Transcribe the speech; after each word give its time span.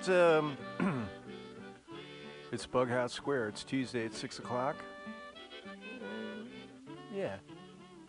it's 0.00 0.08
um, 0.08 0.56
it's 2.52 2.66
Bughouse 2.66 3.10
Square. 3.10 3.48
It's 3.48 3.64
Tuesday 3.64 4.06
at 4.06 4.14
six 4.14 4.38
o'clock. 4.38 4.76
Yeah, 7.14 7.36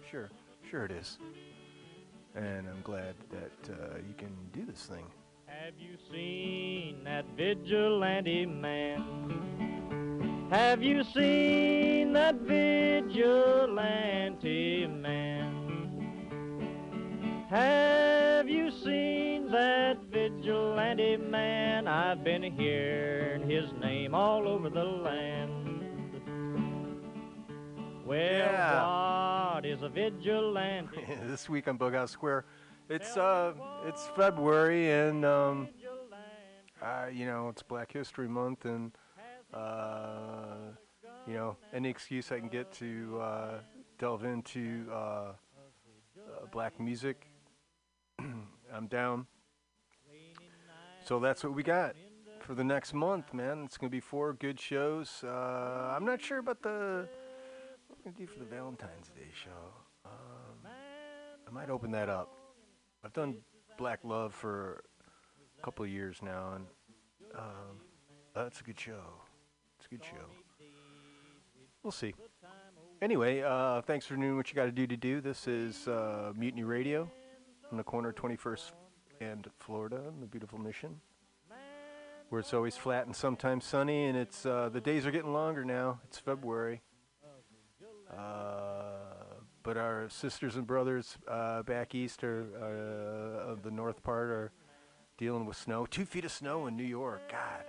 sure, 0.09 0.29
sure 0.69 0.85
it 0.85 0.91
is. 0.91 1.17
And 2.33 2.65
I'm 2.69 2.79
glad 2.83 3.15
that 3.29 3.51
uh, 3.69 3.97
you 4.07 4.13
can 4.17 4.33
do 4.53 4.65
this 4.65 4.85
thing. 4.85 5.03
Have 5.47 5.73
you 5.77 5.97
seen 6.09 7.03
that 7.03 7.25
vigilante 7.35 8.45
man? 8.45 10.47
Have 10.49 10.81
you 10.81 11.03
seen 11.03 12.13
that 12.13 12.35
vigilante 12.35 13.17
man? 14.87 15.57
Have 17.49 18.47
you 18.47 18.71
seen 18.71 19.51
that 19.51 19.97
man? 21.17 21.87
I've 21.87 22.23
been 22.23 22.43
hearing 22.43 23.49
his 23.49 23.71
name 23.81 24.13
all 24.13 24.47
over 24.47 24.69
the 24.69 24.83
land. 24.83 25.57
Well, 28.05 28.17
Yeah. 28.19 29.53
what 29.55 29.65
is 29.65 29.81
a 29.83 29.89
vigilante? 29.89 31.03
this 31.27 31.49
week 31.49 31.67
on 31.67 31.77
Bughouse 31.77 32.09
Square, 32.11 32.45
it's 32.89 33.15
uh, 33.15 33.53
it's 33.85 34.07
February, 34.15 34.91
and 34.91 35.23
um, 35.23 35.69
uh, 36.81 37.05
you 37.11 37.25
know 37.25 37.47
it's 37.49 37.63
Black 37.63 37.91
History 37.91 38.27
Month, 38.27 38.65
and 38.65 38.91
uh, 39.53 40.73
you 41.25 41.33
know 41.33 41.55
any 41.73 41.89
excuse 41.89 42.31
I 42.31 42.39
can 42.39 42.49
get 42.49 42.71
to 42.73 43.19
uh, 43.21 43.53
delve 43.97 44.25
into 44.25 44.87
uh, 44.91 44.95
uh, 44.95 45.33
black 46.51 46.79
music, 46.79 47.27
I'm 48.19 48.87
down. 48.89 49.25
So 51.11 51.19
that's 51.19 51.43
what 51.43 51.53
we 51.53 51.61
got 51.61 51.97
for 52.39 52.55
the 52.55 52.63
next 52.63 52.93
month, 52.93 53.33
man. 53.33 53.63
It's 53.65 53.77
gonna 53.77 53.89
be 53.89 53.99
four 53.99 54.31
good 54.31 54.57
shows. 54.57 55.25
Uh, 55.25 55.93
I'm 55.93 56.05
not 56.05 56.21
sure 56.21 56.37
about 56.37 56.61
the 56.61 57.05
what 57.87 57.97
I'm 57.97 58.13
gonna 58.13 58.15
do 58.17 58.25
for 58.25 58.39
the 58.39 58.45
Valentine's 58.45 59.09
Day 59.09 59.27
show. 59.33 59.73
Um, 60.05 60.71
I 61.45 61.51
might 61.51 61.69
open 61.69 61.91
that 61.91 62.07
up. 62.07 62.29
I've 63.03 63.11
done 63.11 63.39
Black 63.77 63.99
Love 64.05 64.33
for 64.33 64.85
a 65.59 65.61
couple 65.61 65.83
of 65.83 65.91
years 65.91 66.19
now, 66.23 66.53
and 66.53 66.65
um, 67.37 67.81
that's 68.33 68.61
a 68.61 68.63
good 68.63 68.79
show. 68.79 69.03
It's 69.79 69.87
a 69.87 69.89
good 69.89 70.05
show. 70.05 70.65
We'll 71.83 71.91
see. 71.91 72.13
Anyway, 73.01 73.41
uh, 73.41 73.81
thanks 73.81 74.05
for 74.05 74.15
doing 74.15 74.37
what 74.37 74.49
you 74.49 74.55
got 74.55 74.63
to 74.63 74.71
do 74.71 74.87
to 74.87 74.95
do. 74.95 75.19
This 75.19 75.45
is 75.45 75.89
uh, 75.89 76.31
Mutiny 76.37 76.63
Radio 76.63 77.11
on 77.69 77.75
the 77.75 77.83
corner 77.83 78.11
of 78.11 78.15
21st 78.15 78.71
and 79.21 79.47
Florida 79.59 80.01
in 80.07 80.19
the 80.19 80.25
beautiful 80.25 80.59
Mission, 80.59 80.99
where 82.29 82.39
it's 82.39 82.53
always 82.53 82.75
flat 82.75 83.05
and 83.05 83.15
sometimes 83.15 83.65
sunny, 83.65 84.05
and 84.05 84.17
it's 84.17 84.45
uh, 84.45 84.69
the 84.69 84.81
days 84.81 85.05
are 85.05 85.11
getting 85.11 85.33
longer 85.33 85.63
now. 85.63 85.99
It's 86.07 86.17
February. 86.17 86.81
Uh, 88.11 88.81
but 89.63 89.77
our 89.77 90.09
sisters 90.09 90.55
and 90.55 90.65
brothers 90.65 91.17
uh, 91.27 91.61
back 91.63 91.93
east 91.95 92.23
are, 92.23 92.45
uh, 92.59 93.51
of 93.51 93.61
the 93.61 93.71
north 93.71 94.03
part 94.03 94.29
are 94.29 94.51
dealing 95.17 95.45
with 95.45 95.55
snow. 95.55 95.85
Two 95.85 96.03
feet 96.03 96.25
of 96.25 96.31
snow 96.31 96.67
in 96.67 96.75
New 96.75 96.83
York. 96.83 97.21
God, 97.31 97.63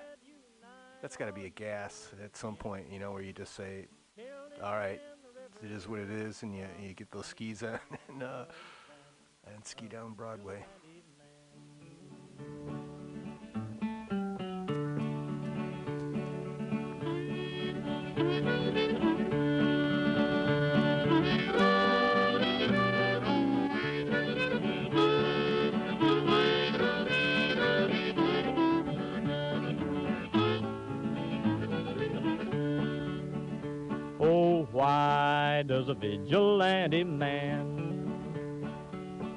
that's 1.01 1.17
got 1.17 1.27
to 1.27 1.33
be 1.33 1.45
a 1.45 1.51
gas 1.51 2.11
at 2.25 2.37
some 2.37 2.57
point, 2.57 2.87
you 2.91 2.99
know, 2.99 3.13
where 3.13 3.23
you 3.23 3.33
just 3.33 3.55
say, 3.55 3.87
"All 4.63 4.73
right, 4.73 5.01
it 5.63 5.71
is 5.71 5.87
what 5.87 6.01
it 6.01 6.11
is," 6.11 6.43
and 6.43 6.57
you 6.57 6.67
you 6.81 6.95
get 6.95 7.11
those 7.11 7.27
skis 7.27 7.63
on 7.63 7.79
and 8.09 8.23
uh, 8.23 8.47
and 9.55 9.65
ski 9.65 9.87
down 9.87 10.15
Broadway. 10.15 10.65
Oh, 34.25 34.69
why 34.71 35.65
does 35.67 35.89
a 35.89 35.95
vigilante 35.95 37.03
man? 37.03 37.82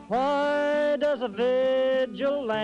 Why 0.08 0.98
does 0.98 1.22
a 1.22 1.28
vigilante 1.28 2.62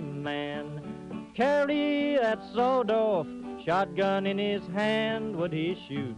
man 0.00 1.26
carry 1.36 2.16
that 2.16 2.42
sawed-off 2.54 3.26
shotgun 3.66 4.26
in 4.26 4.38
his 4.38 4.66
hand? 4.68 5.36
Would 5.36 5.52
he 5.52 5.76
shoot 5.86 6.16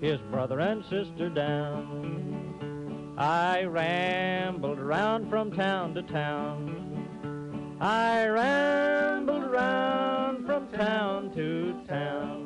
his 0.00 0.18
brother 0.32 0.58
and 0.58 0.84
sister 0.86 1.28
down? 1.28 3.14
I 3.16 3.62
rambled 3.62 4.80
around 4.80 5.30
from 5.30 5.52
town 5.52 5.94
to 5.94 6.02
town. 6.02 7.78
I 7.80 8.26
rambled 8.26 9.44
around 9.44 10.46
from 10.46 10.66
town 10.68 11.32
to 11.36 11.74
town. 11.86 12.45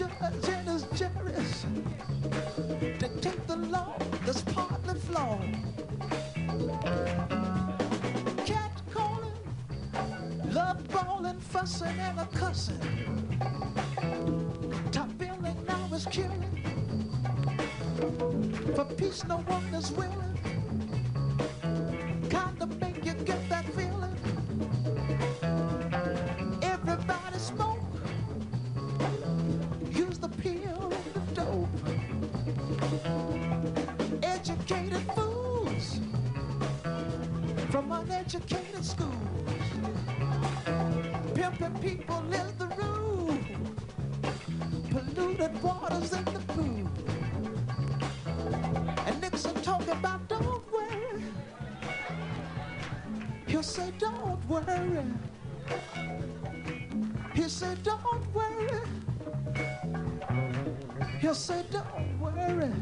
judge 0.00 0.48
and 0.48 0.68
his 0.68 0.82
take 0.98 1.12
dictate 2.98 3.46
the 3.46 3.56
law 3.56 3.94
that's 4.24 4.40
partly 4.42 4.94
flawed. 4.98 5.58
Cat 8.46 8.82
calling, 8.90 9.34
love 10.54 10.88
balling, 10.88 11.38
fussing 11.40 11.98
and 11.98 12.18
a 12.18 12.26
cussing. 12.32 12.80
Top 14.90 15.08
billing 15.18 15.66
now 15.68 15.94
is 15.94 16.06
killing. 16.06 16.62
For 18.74 18.86
peace, 18.96 19.24
no 19.26 19.36
one 19.36 19.74
is 19.74 19.92
willing. 19.92 20.19
People 41.80 42.32
is 42.32 42.52
the 42.54 42.66
room. 42.78 43.76
Polluted 44.90 45.62
waters 45.62 46.12
in 46.12 46.24
the 46.24 46.40
pool. 46.48 46.88
And 49.06 49.20
Nixon 49.20 49.54
talking 49.62 49.90
about 49.90 50.28
don't 50.28 50.72
worry. 50.72 51.22
He'll 53.46 53.62
say 53.62 53.92
don't 53.98 54.44
worry. 54.48 55.04
He'll 57.34 57.48
say 57.48 57.74
don't 57.82 58.34
worry. 58.34 58.80
He'll 61.20 61.34
say 61.34 61.64
don't 61.70 62.20
worry. 62.20 62.72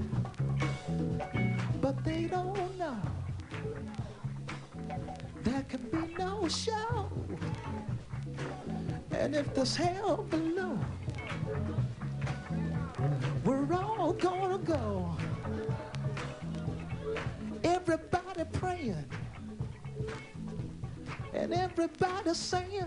But 1.81 2.05
they 2.05 2.25
don't 2.25 2.79
know. 2.79 2.97
There 5.45 5.65
can 5.69 5.83
be 5.91 6.15
no 6.19 6.49
show. 6.49 6.88
There's 9.59 9.75
hell 9.75 10.25
below, 10.31 10.79
we're 13.45 13.75
all 13.75 14.13
gonna 14.13 14.59
go. 14.59 15.17
Everybody 17.65 18.45
praying. 18.53 19.05
And 21.35 21.53
everybody 21.53 22.35
saying, 22.35 22.87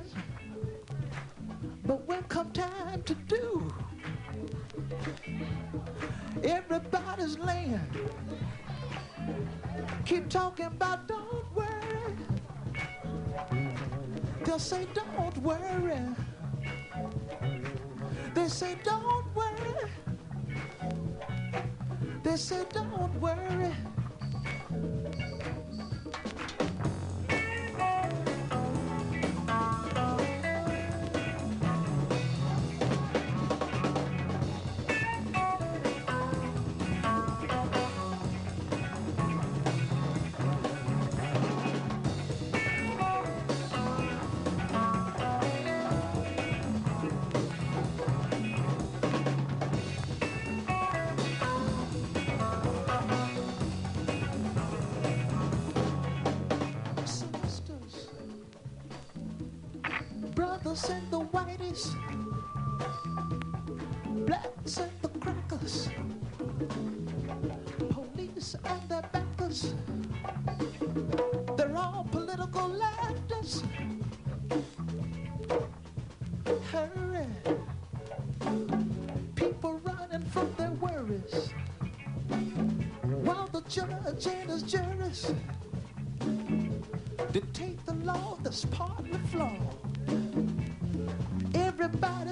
and 60.72 61.12
the 61.12 61.20
whiteys, 61.20 62.21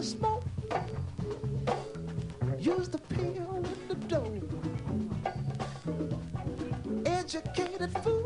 Smoke, 0.01 0.43
use 2.57 2.87
the 2.87 2.99
peel 2.99 3.51
and 3.55 3.65
the 3.89 3.95
dope. 4.07 4.33
Educated 7.05 7.91
fools 8.01 8.18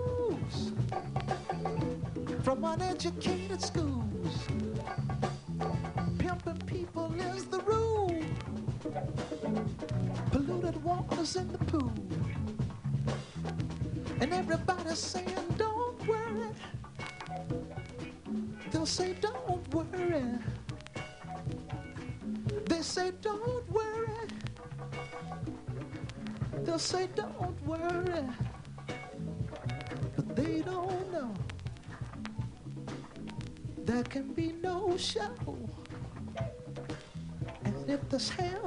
say, 26.83 27.07
don't 27.15 27.65
worry. 27.65 28.25
But 30.15 30.35
they 30.35 30.61
don't 30.61 31.11
know. 31.13 31.33
There 33.77 34.03
can 34.03 34.33
be 34.33 34.53
no 34.61 34.97
show. 34.97 35.57
And 37.63 37.89
if 37.89 38.01
there's 38.09 38.29
hell 38.29 38.62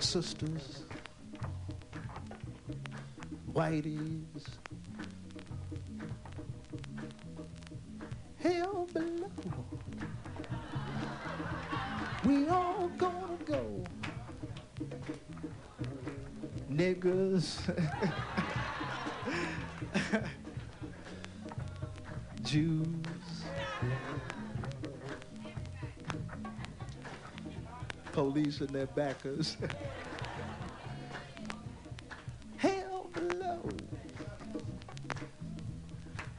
Sisters, 0.00 0.84
whiteys, 3.52 4.46
hell 8.36 8.88
below. 8.92 9.30
We 12.24 12.48
all 12.48 12.88
gonna 12.96 13.38
go. 13.44 13.84
Niggers. 16.70 17.58
And 28.48 28.70
their 28.70 28.86
backers. 28.86 29.58
Hell 32.56 33.10
below. 33.12 33.68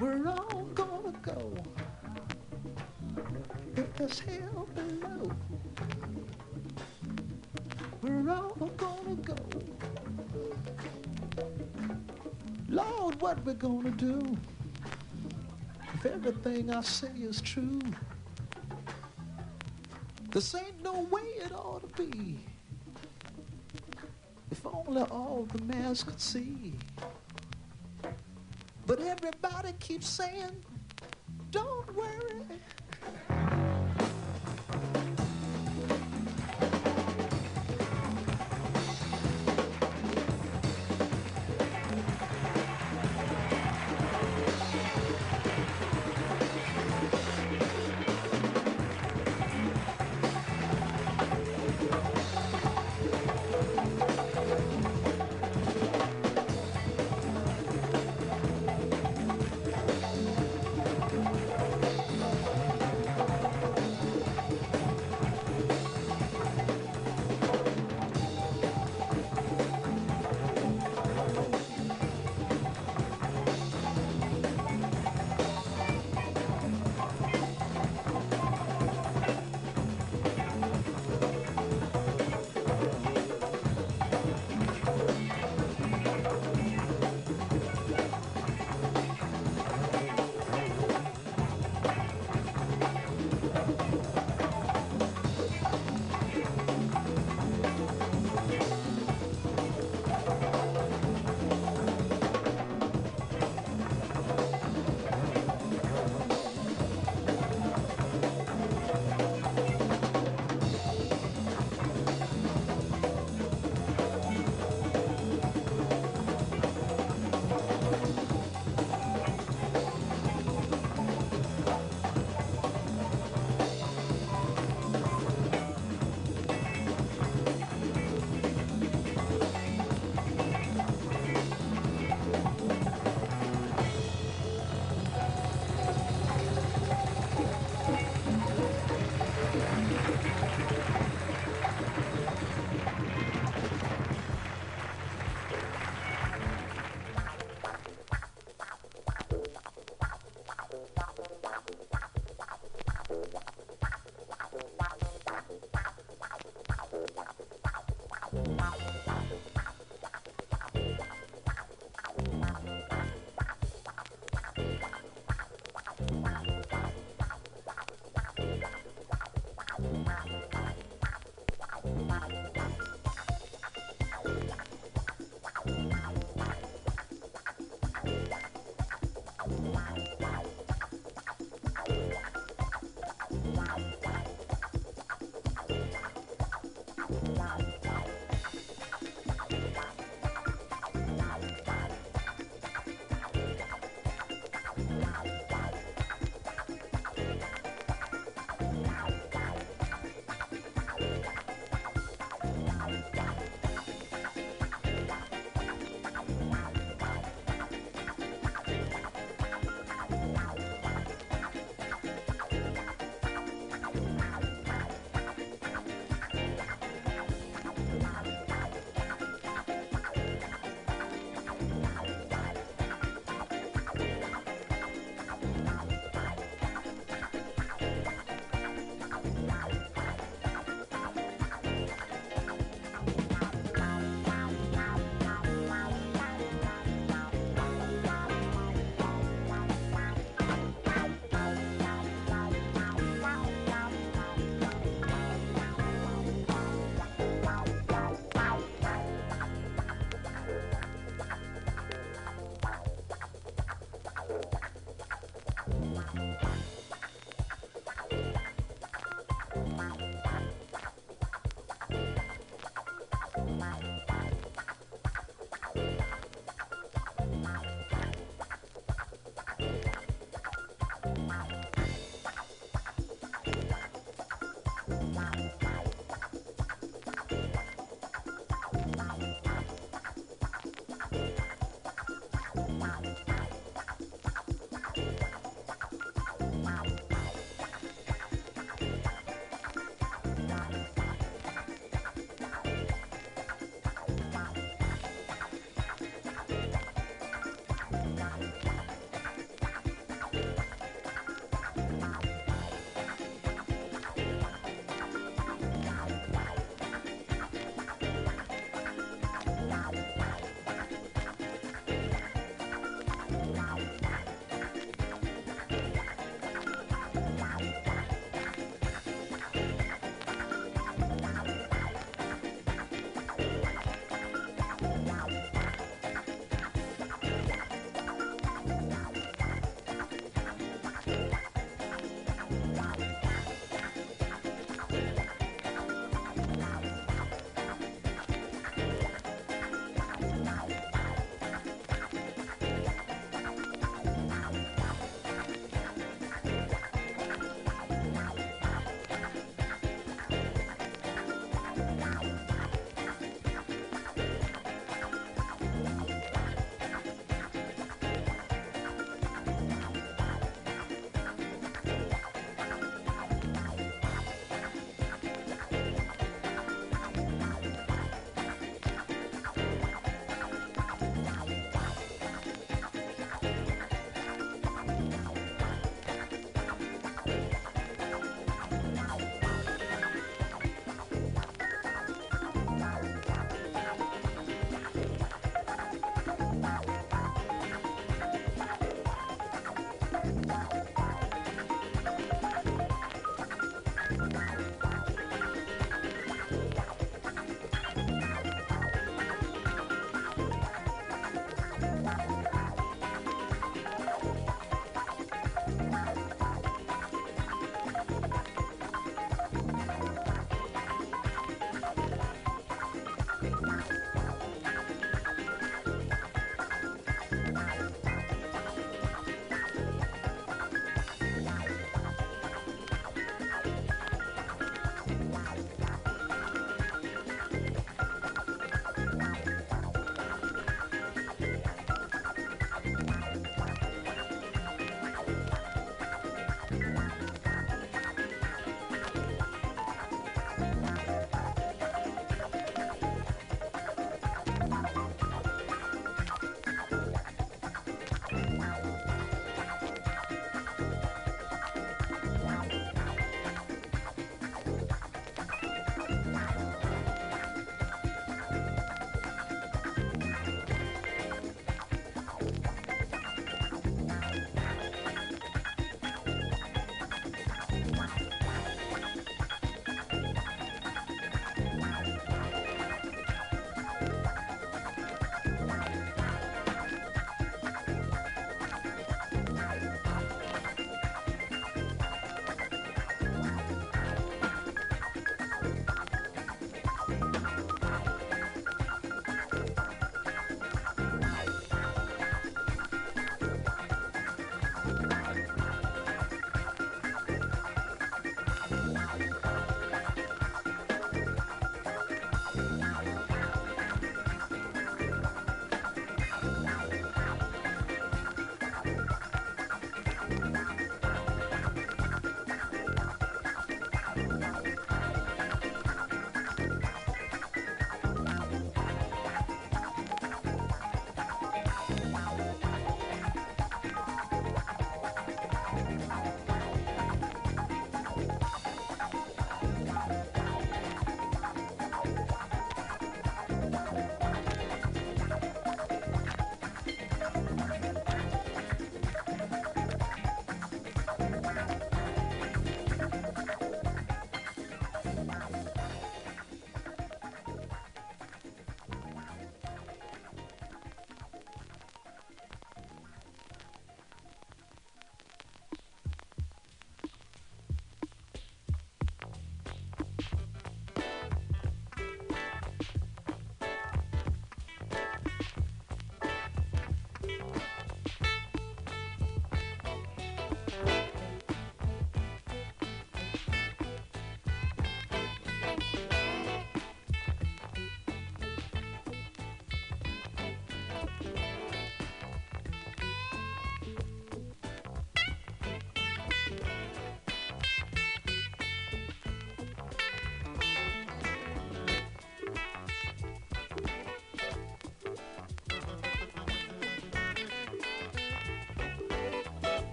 We're 0.00 0.26
all 0.26 0.64
gonna 0.74 1.12
go. 1.20 1.52
If 3.76 3.94
there's 3.96 4.20
hell 4.20 4.66
below, 4.74 5.30
we're 8.00 8.30
all 8.30 8.54
gonna 8.78 9.16
go. 9.16 9.36
Lord, 12.70 13.20
what 13.20 13.44
we 13.44 13.52
gonna 13.52 13.90
do 13.90 14.34
if 15.94 16.06
everything 16.06 16.70
I 16.70 16.80
say 16.80 17.10
is 17.18 17.42
true? 17.42 17.80
This 20.30 20.54
ain't 20.54 20.82
no 20.82 21.00
way 21.10 21.22
it 21.22 21.52
ought 21.52 21.82
to 21.82 21.87
be. 21.98 22.38
If 24.50 24.64
only 24.64 25.02
all 25.02 25.46
the 25.52 25.62
mass 25.64 26.02
could 26.02 26.20
see. 26.20 26.74
But 28.86 29.00
everybody 29.00 29.72
keeps 29.80 30.08
saying, 30.08 30.64
don't 31.50 31.94
worry. 31.94 32.42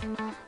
Big 0.00 0.20
old 0.20 0.39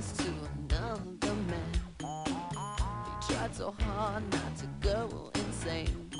to 0.00 0.32
another 0.70 1.34
man. 1.50 1.72
He 1.98 3.34
tried 3.34 3.54
so 3.54 3.74
hard 3.80 4.22
not 4.32 4.56
to 4.56 4.66
go 4.80 5.30
insane. 5.34 6.10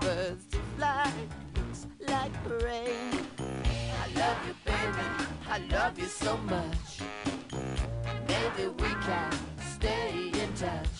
Birds 0.00 0.44
to 0.52 0.58
fly, 0.76 1.12
looks 1.56 1.86
like 2.06 2.32
rain. 2.62 3.26
I 3.40 4.06
love 4.16 4.38
you, 4.46 4.54
baby. 4.64 5.08
I 5.50 5.58
love 5.72 5.98
you 5.98 6.06
so 6.06 6.36
much. 6.36 7.00
Maybe 8.28 8.68
we 8.68 8.90
can 9.06 9.32
stay 9.74 10.30
in 10.32 10.52
touch. 10.54 10.91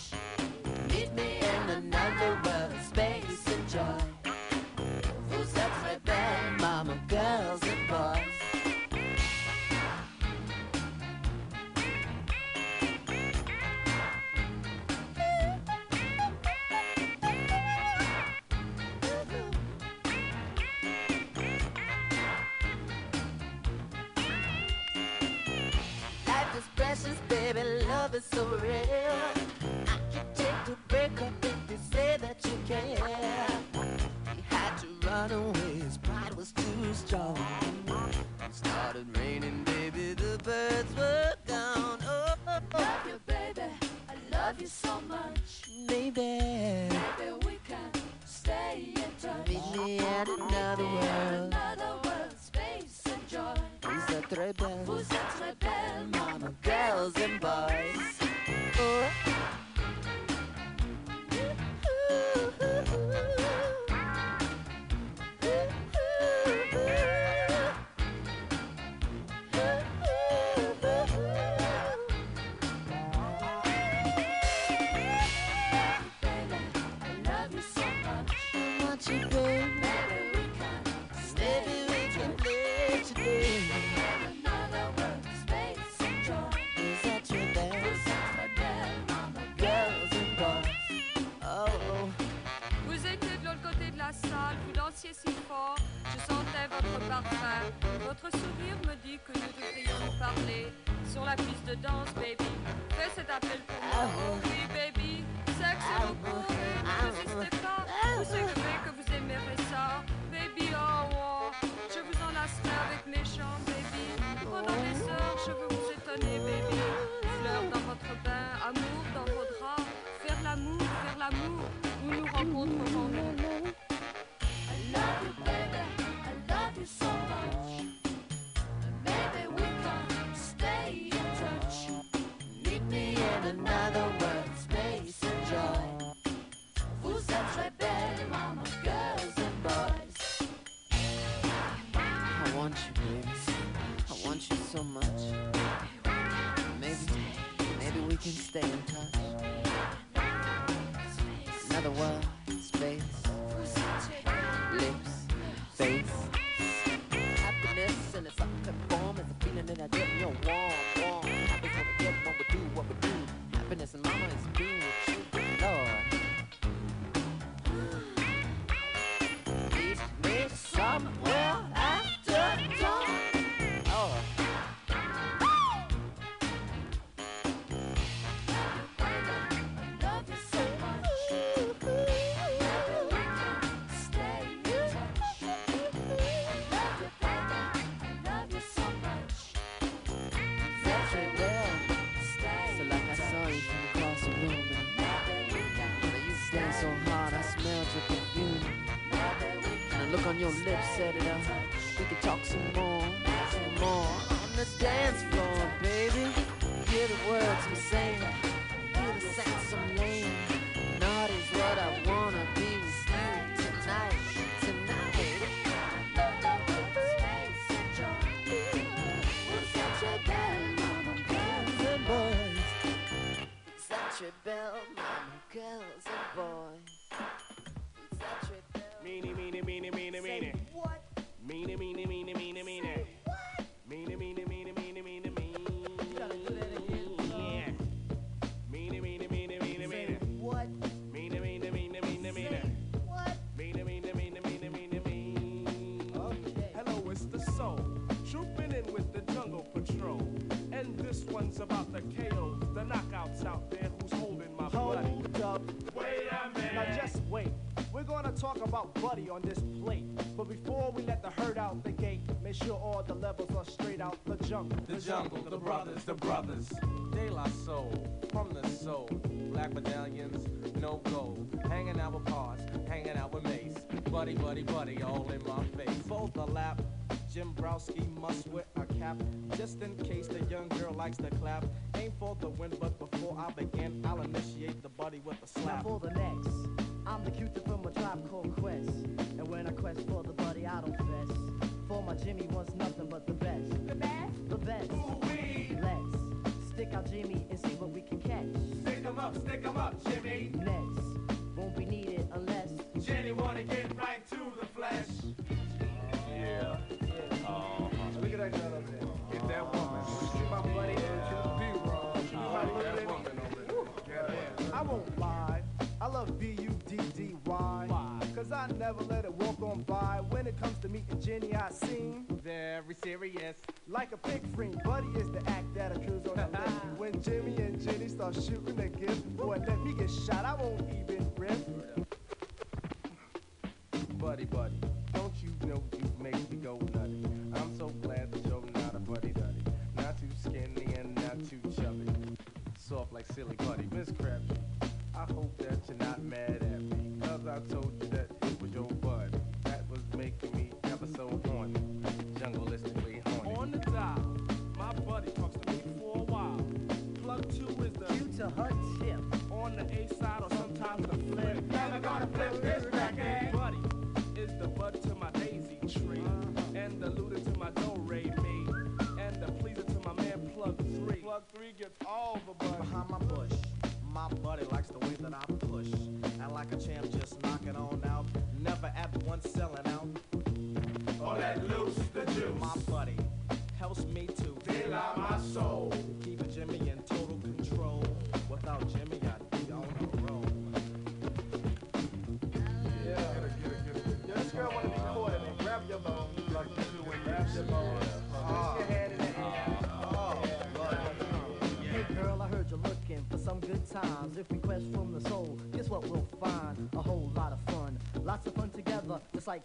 brothers, 265.93 266.05
the 266.05 266.13
brothers. 266.13 266.82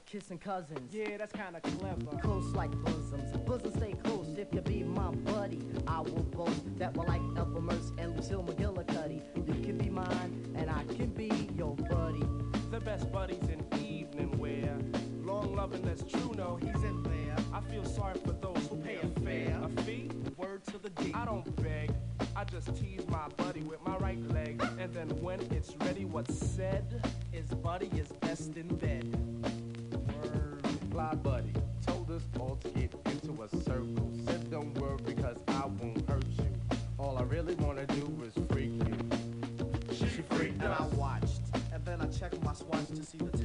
kissing 0.08 0.38
cousins. 0.38 0.94
Yeah, 0.94 1.18
that's 1.18 1.32
kinda 1.32 1.60
clever. 1.60 2.16
Close 2.22 2.46
like 2.54 2.70
bosoms. 2.82 3.36
Bosoms 3.46 3.76
stay 3.76 3.92
close 3.92 4.26
if 4.38 4.48
you 4.54 4.62
be 4.62 4.82
my 4.82 5.10
buddy. 5.10 5.60
I 5.86 6.00
will 6.00 6.22
boast 6.22 6.78
that 6.78 6.96
we're 6.96 7.06
like 7.06 7.20
Elva 7.36 7.58
and 7.98 8.16
Lucille 8.16 8.42
McGillicuddy. 8.42 9.20
You 9.36 9.64
can 9.64 9.76
be 9.76 9.90
mine, 9.90 10.54
and 10.56 10.70
I 10.70 10.84
can 10.84 11.10
be 11.10 11.50
your 11.56 11.74
buddy. 11.76 12.24
The 12.70 12.80
best 12.80 13.12
buddies 13.12 13.42
in 13.50 13.62
evening 13.78 14.38
wear. 14.38 14.78
Long 15.22 15.54
loving 15.54 15.82
that's 15.82 16.04
true, 16.04 16.32
no, 16.36 16.56
he's 16.56 16.82
in 16.84 17.02
there. 17.02 17.36
I 17.52 17.60
feel 17.60 17.84
sorry 17.84 18.18
for 18.24 18.32
those 18.32 18.66
who 18.68 18.76
pay 18.76 18.96
a 18.96 19.20
fare. 19.20 19.60
A 19.62 19.82
fee? 19.82 20.10
Word 20.38 20.64
to 20.66 20.78
the 20.78 20.88
D. 20.90 21.12
I 21.14 21.26
don't 21.26 21.54
beg. 21.56 21.92
I 22.34 22.44
just 22.44 22.74
tease 22.76 23.06
my 23.08 23.28
buddy 23.36 23.60
with 23.60 23.84
my 23.84 23.96
right 23.98 24.22
leg. 24.32 24.62
And 24.78 24.94
then 24.94 25.08
when 25.20 25.40
it's 25.52 25.76
ready, 25.76 26.06
what's 26.06 26.34
said 26.38 27.02
is 27.32 27.46
buddy 27.50 27.88
is 27.88 28.08
best 28.20 28.56
in 28.56 28.68
bed. 28.68 29.27
to 42.98 43.06
see 43.06 43.18
that. 43.18 43.37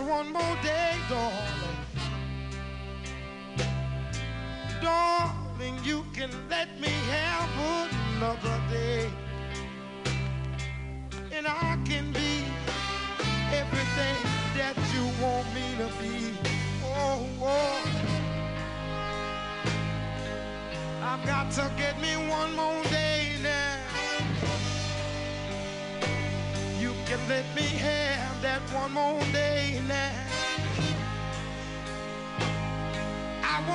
One 0.00 0.32
more 0.32 0.56
day, 0.62 0.79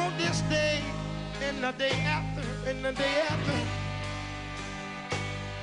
Want 0.05 0.19
this 0.19 0.41
day 0.41 0.81
and 1.41 1.63
the 1.63 1.71
day 1.71 1.97
after 2.05 2.69
and 2.69 2.85
the 2.85 2.91
day 2.91 3.15
after. 3.27 3.59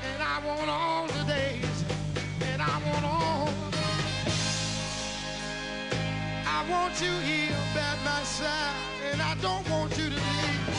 And 0.02 0.20
I 0.20 0.44
want 0.44 0.69
all 0.69 1.06
the 1.06 1.23
days 1.32 1.85
and 2.51 2.60
I 2.60 2.82
want 2.85 3.05
all. 3.05 3.48
I 6.44 6.69
want 6.69 7.01
you 7.01 7.12
here 7.20 7.56
by 7.73 7.94
my 8.05 8.23
side 8.24 8.74
and 9.12 9.23
I 9.23 9.36
don't 9.36 9.69
want 9.70 9.97
you 9.97 10.10
to 10.10 10.16
leave. 10.16 10.77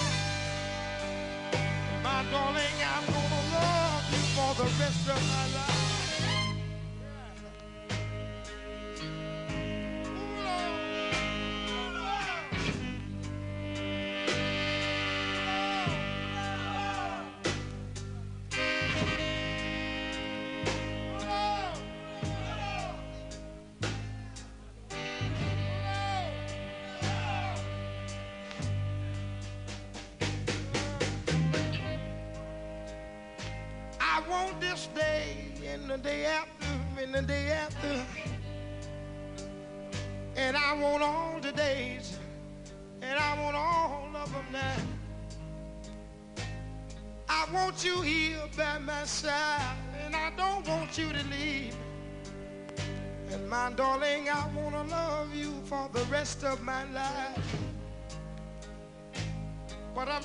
My 2.03 2.25
darling, 2.31 2.77
I'm 2.93 3.05
gonna 3.05 3.43
love 3.55 4.03
you 4.11 4.23
for 4.35 4.51
the 4.61 4.69
rest 4.77 5.07
of 5.07 5.21
my 5.31 5.45
life. 5.55 5.92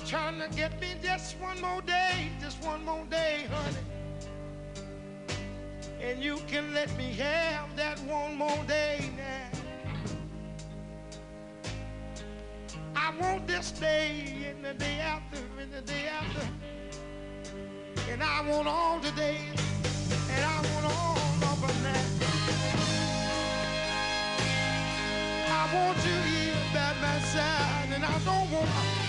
Trying 0.09 0.39
to 0.39 0.49
get 0.55 0.81
me 0.81 0.87
just 1.03 1.39
one 1.39 1.61
more 1.61 1.81
day, 1.83 2.31
just 2.41 2.59
one 2.65 2.83
more 2.83 3.05
day, 3.11 3.45
honey. 3.51 3.77
And 6.01 6.23
you 6.23 6.37
can 6.47 6.73
let 6.73 6.89
me 6.97 7.13
have 7.13 7.75
that 7.75 7.99
one 7.99 8.35
more 8.35 8.63
day 8.67 9.07
now. 9.15 9.51
I 12.95 13.13
want 13.21 13.45
this 13.45 13.69
day 13.69 14.47
and 14.49 14.65
the 14.65 14.73
day 14.73 14.97
after 14.99 15.37
and 15.61 15.71
the 15.71 15.81
day 15.81 16.07
after. 16.07 16.47
And 18.11 18.23
I 18.23 18.41
want 18.49 18.67
all 18.67 18.97
the 18.97 19.11
days 19.11 19.61
and 20.31 20.43
I 20.43 20.55
want 20.73 20.85
all 20.85 21.17
of 21.51 21.61
them 21.61 21.83
now. 21.83 22.05
I 25.53 25.69
want 25.75 25.97
you 26.03 26.17
here 26.31 26.55
by 26.73 26.93
my 26.99 27.19
side 27.25 27.89
and 27.93 28.03
I 28.03 28.19
don't 28.25 28.51
want 28.51 29.08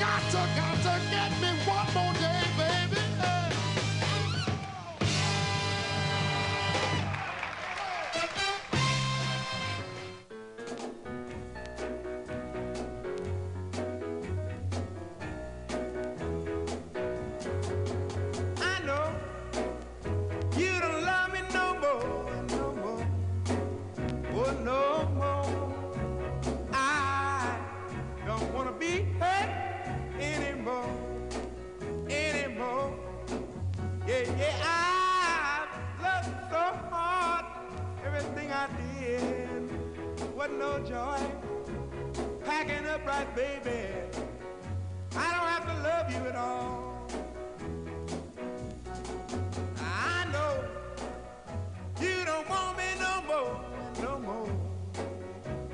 got 0.00 0.22
to, 0.30 0.38
got 0.56 0.76
to 0.82 1.10
get 1.10 1.30
me 1.40 1.50
one 1.66 1.94
more 1.94 2.19
no 40.60 40.78
joy. 40.80 41.18
Packing 42.44 42.86
up 42.86 43.06
right, 43.06 43.34
baby. 43.34 43.80
I 45.16 45.26
don't 45.34 45.48
have 45.54 45.64
to 45.66 45.74
love 45.88 46.12
you 46.12 46.28
at 46.28 46.36
all. 46.36 47.08
I 49.78 50.26
know 50.30 50.62
you 51.98 52.24
don't 52.26 52.46
want 52.50 52.76
me 52.76 52.84
no 53.00 53.22
more, 53.26 53.60
no 54.02 54.18
more, 54.18 54.50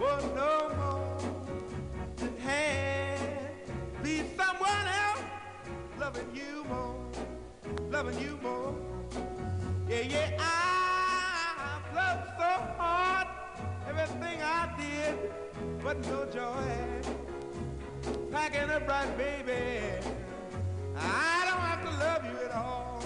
oh 0.00 0.20
no 0.36 0.52
more. 0.80 1.18
It 2.24 2.38
had 2.38 3.50
be 4.04 4.22
someone 4.36 4.86
else 5.04 5.24
loving 5.98 6.30
you 6.32 6.64
more, 6.68 6.96
loving 7.90 8.20
you 8.20 8.38
more. 8.40 8.72
Yeah, 9.88 10.02
yeah, 10.02 10.30
I 10.38 11.80
loved 11.92 12.28
so 12.38 12.50
hard, 12.78 13.26
Everything 13.88 14.42
I 14.42 14.68
did 14.78 15.16
but 15.82 15.98
no 16.08 16.26
joy. 16.26 16.76
Packing 18.32 18.70
up 18.70 18.88
right, 18.88 19.16
baby. 19.16 19.92
I 20.96 21.44
don't 21.48 21.60
have 21.60 21.82
to 21.84 21.90
love 22.04 22.24
you 22.24 22.36
at 22.44 22.52
all. 22.52 23.02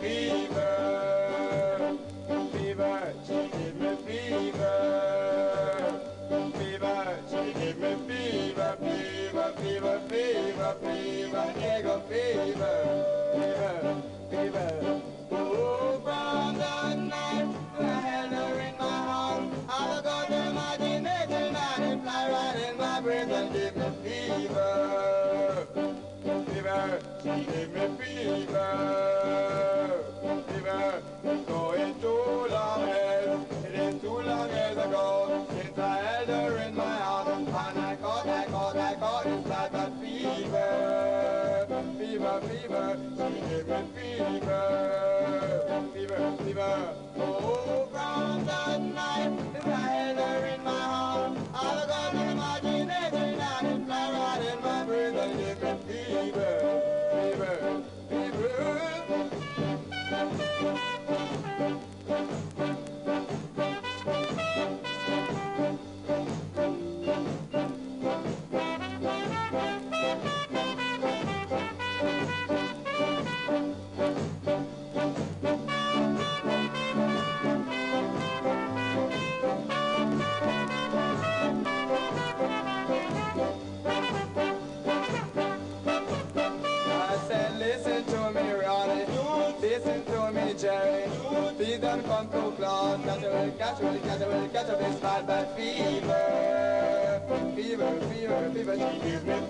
be 0.00 0.27
It's 94.70 94.96
of 94.96 95.00
bad, 95.00 95.26
bad 95.26 95.48
fever. 95.56 97.22
Fever, 97.56 98.00
fever, 98.12 98.50
fever, 98.52 98.74
she 98.76 98.98
gives 99.00 99.24
me 99.24 99.47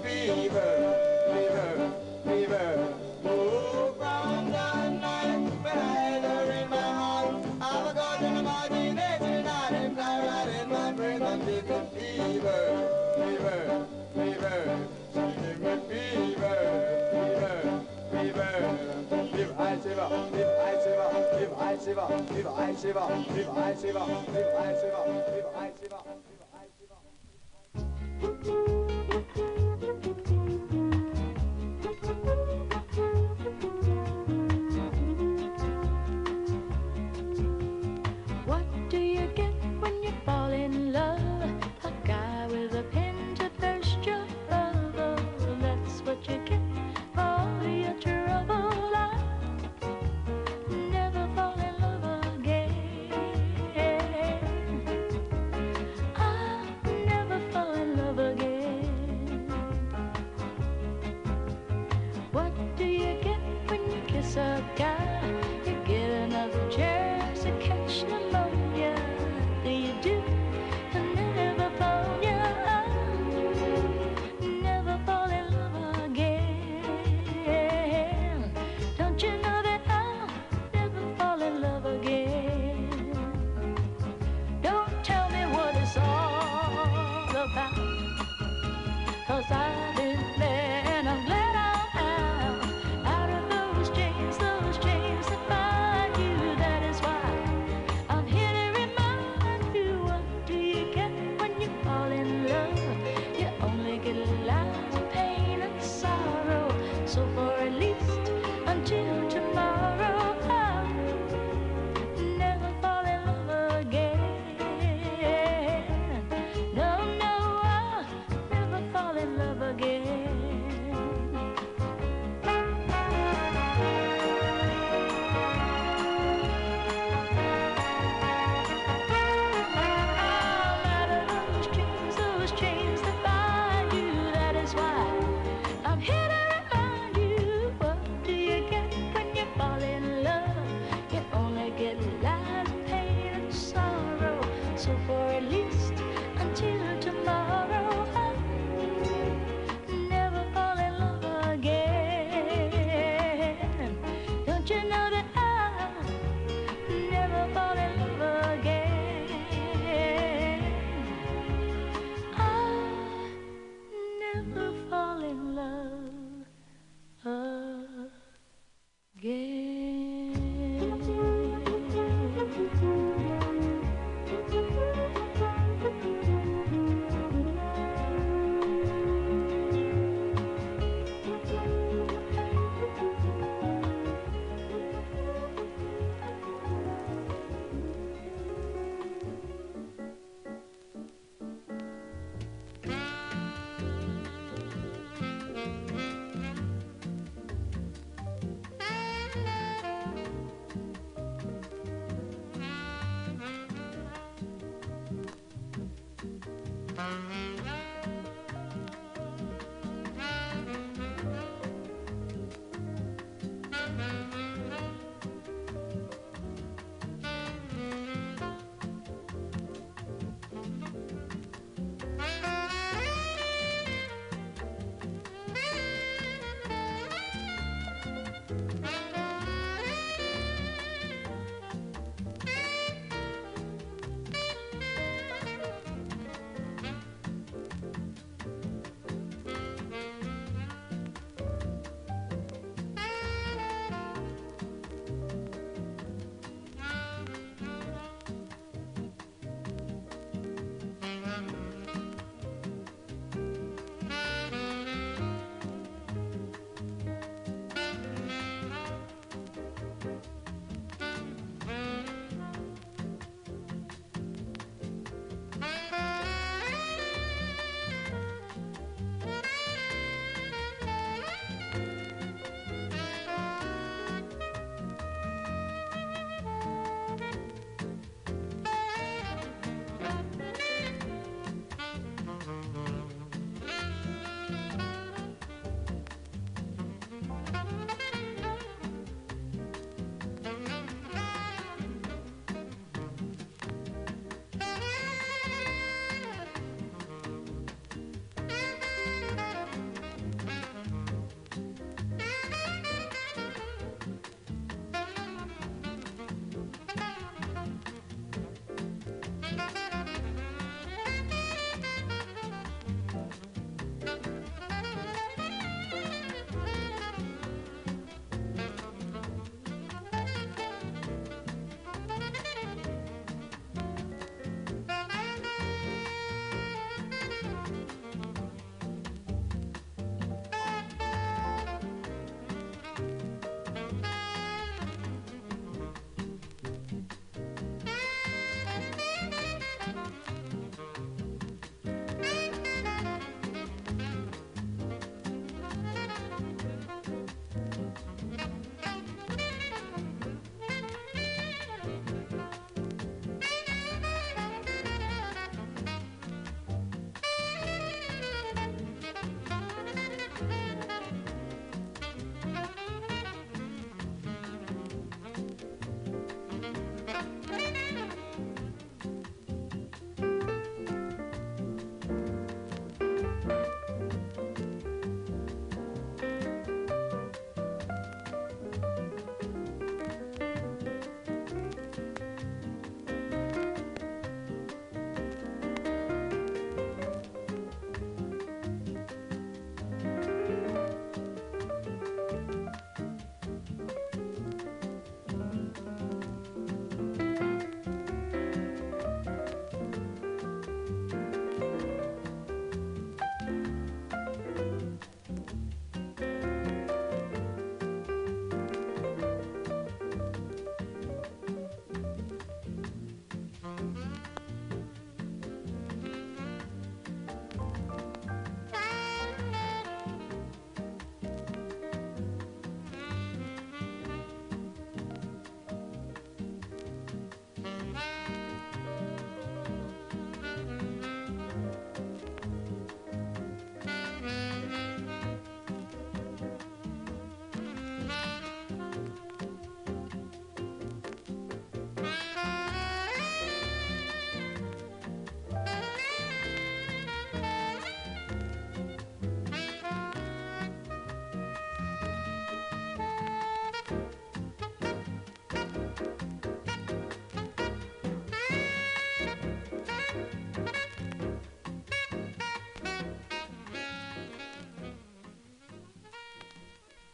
Receiver, 22.78 23.00
Receiver, 23.00 23.50
Receiver, 23.50 24.04
Receiver, 24.06 25.02
Receiver, 25.08 25.68
Siver! 25.82 26.47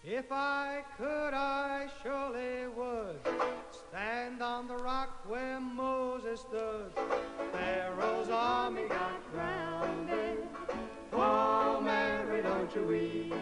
If 0.06 0.30
I 0.30 0.82
could, 0.98 1.32
I 1.32 1.88
surely 2.02 2.68
would 2.76 3.16
stand 3.70 4.42
on 4.42 4.68
the 4.68 4.76
rock 4.76 5.24
where 5.26 5.58
Moses 5.58 6.40
stood. 6.40 6.92
Pharaoh's 7.50 8.28
army 8.28 8.82
got 8.86 9.32
drowned. 9.32 10.10
Oh, 11.10 11.80
Mary, 11.80 12.42
don't 12.42 12.74
you 12.74 12.82
weep. 12.82 13.34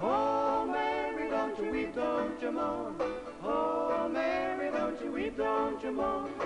Oh, 0.00 0.66
Mary, 0.66 1.30
don't 1.30 1.56
you 1.60 1.70
weep, 1.70 1.94
don't 1.94 2.42
you 2.42 2.50
mourn. 2.50 2.96
Oh, 3.44 4.08
Mary, 4.12 4.72
don't 4.72 5.00
you 5.00 5.12
weep, 5.12 5.36
don't 5.36 5.80
you 5.80 5.92
mourn. 5.92 6.45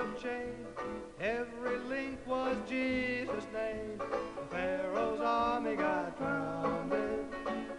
Of 0.00 0.22
chain. 0.22 0.54
Every 1.20 1.78
link 1.80 2.18
was 2.26 2.56
Jesus' 2.66 3.44
name. 3.52 4.00
Pharaoh's 4.50 5.20
army 5.20 5.76
got 5.76 6.16
drowned. 6.16 6.94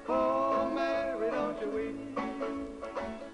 Oh, 0.07 0.69
Mary, 0.69 1.31
don't 1.31 1.60
you 1.60 1.69
weep. 1.69 2.19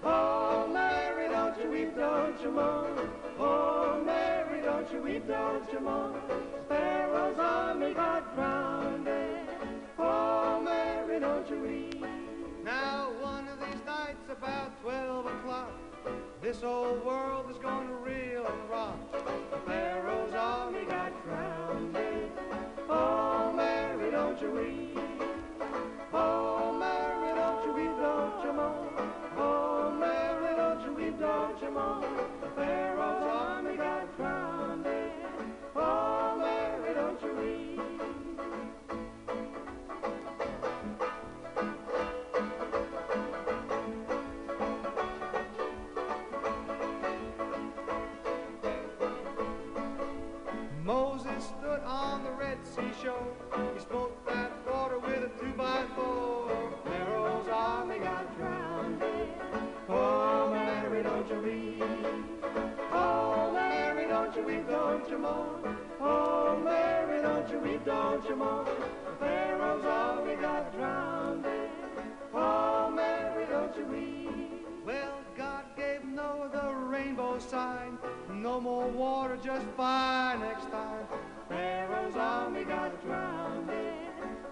Oh, 0.02 0.70
Mary, 0.72 1.28
don't 1.28 1.62
you 1.62 1.70
weep, 1.70 1.96
don't 1.96 2.40
you 2.40 2.50
mourn. 2.50 3.10
Oh, 3.38 4.02
Mary, 4.06 4.62
don't 4.62 4.90
you 4.90 5.02
weep, 5.02 5.28
don't 5.28 5.70
you 5.70 5.80
mourn. 5.80 6.47
Don't 67.58 67.66
you 67.66 67.72
weep, 67.72 67.84
don't 67.84 68.28
you 68.28 68.36
mourn. 68.36 68.66
Pharaoh's 69.18 69.84
army 69.84 70.36
got 70.36 70.72
drowned. 70.76 71.44
Oh, 72.32 72.88
Mary, 72.94 73.46
don't 73.46 73.76
you 73.76 73.84
weep. 73.86 74.66
Well, 74.86 75.18
God 75.36 75.64
gave 75.76 76.04
Noah 76.04 76.50
the 76.52 76.72
rainbow 76.86 77.40
sign. 77.40 77.98
No 78.32 78.60
more 78.60 78.86
water, 78.86 79.36
just 79.42 79.66
fire 79.76 80.38
next 80.38 80.70
time. 80.70 81.04
Pharaoh's 81.48 82.14
army 82.14 82.62
got 82.62 83.02
drowned. 83.04 83.70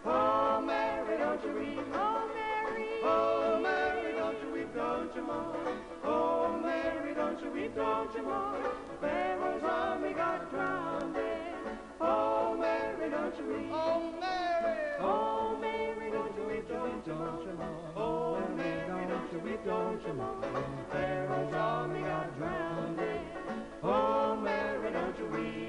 Oh, 0.05 0.61
Mary, 0.66 1.16
don't 1.19 1.45
you 1.45 1.53
weep. 1.53 1.87
Oh, 1.95 2.28
Mary. 2.35 2.89
Oh, 3.05 3.61
Mary, 3.62 4.15
don't 4.15 4.43
you 4.43 4.53
weep, 4.53 4.74
don't 4.74 5.15
you 5.15 5.23
mourn. 5.23 5.78
Oh, 6.03 6.59
Mary, 6.61 7.15
don't 7.15 7.41
you 7.41 7.51
weep, 7.53 7.77
don't 7.77 8.12
you 8.15 8.23
mourn. 8.24 8.62
Pharaoh's 9.01 9.62
army 9.62 10.12
got 10.12 10.51
drowned. 10.51 11.16
Oh, 12.01 12.55
Mary, 12.55 12.56
don't 13.36 13.48
you 13.48 13.54
weep. 13.54 13.70
Oh, 13.72 14.12
Mary. 14.20 14.78
Oh, 15.00 15.58
Mary, 15.60 16.10
don't 16.10 16.36
you 16.36 16.48
weep, 16.48 16.68
don't 16.68 17.06
you 17.06 17.14
mourn. 17.14 17.92
Oh, 17.96 18.38
Mary, 18.56 19.06
don't 19.06 19.32
you 19.32 19.38
weep, 19.40 19.64
don't 19.64 20.02
you 20.06 20.12
mourn. 20.14 20.64
Pharaoh's 20.90 21.54
army 21.54 22.00
got 22.00 22.38
drowned. 22.38 23.00
Oh, 23.82 24.36
Mary, 24.36 24.92
don't 24.92 25.18
you 25.18 25.26
weep. 25.26 25.65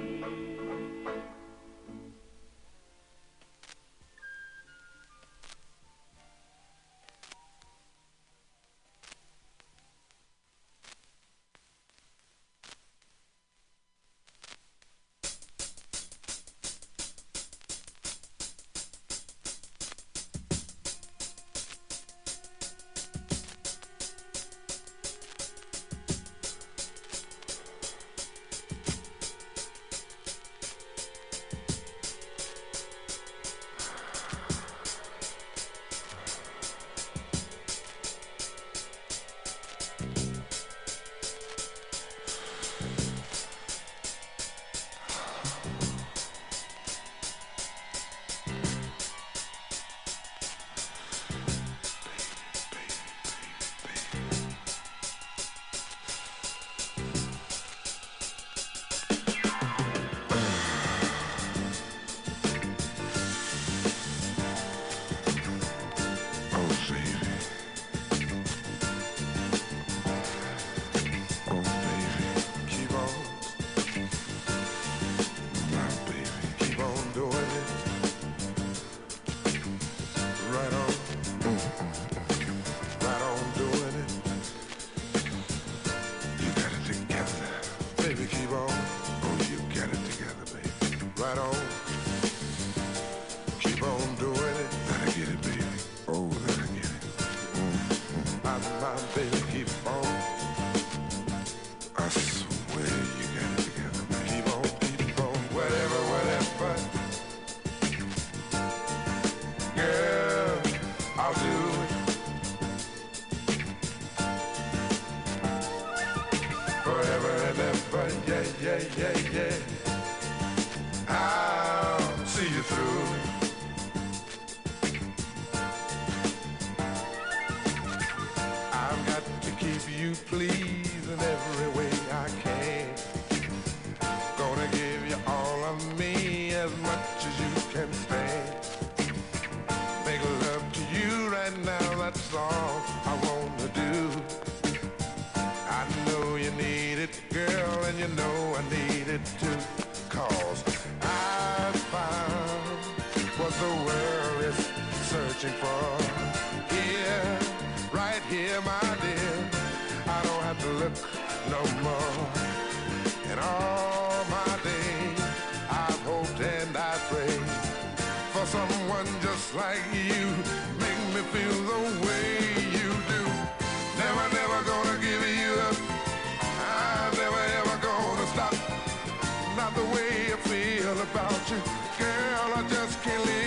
girl, 181.98 182.54
I 182.56 182.68
just 182.70 183.02
can't 183.04 183.26
live. 183.26 183.47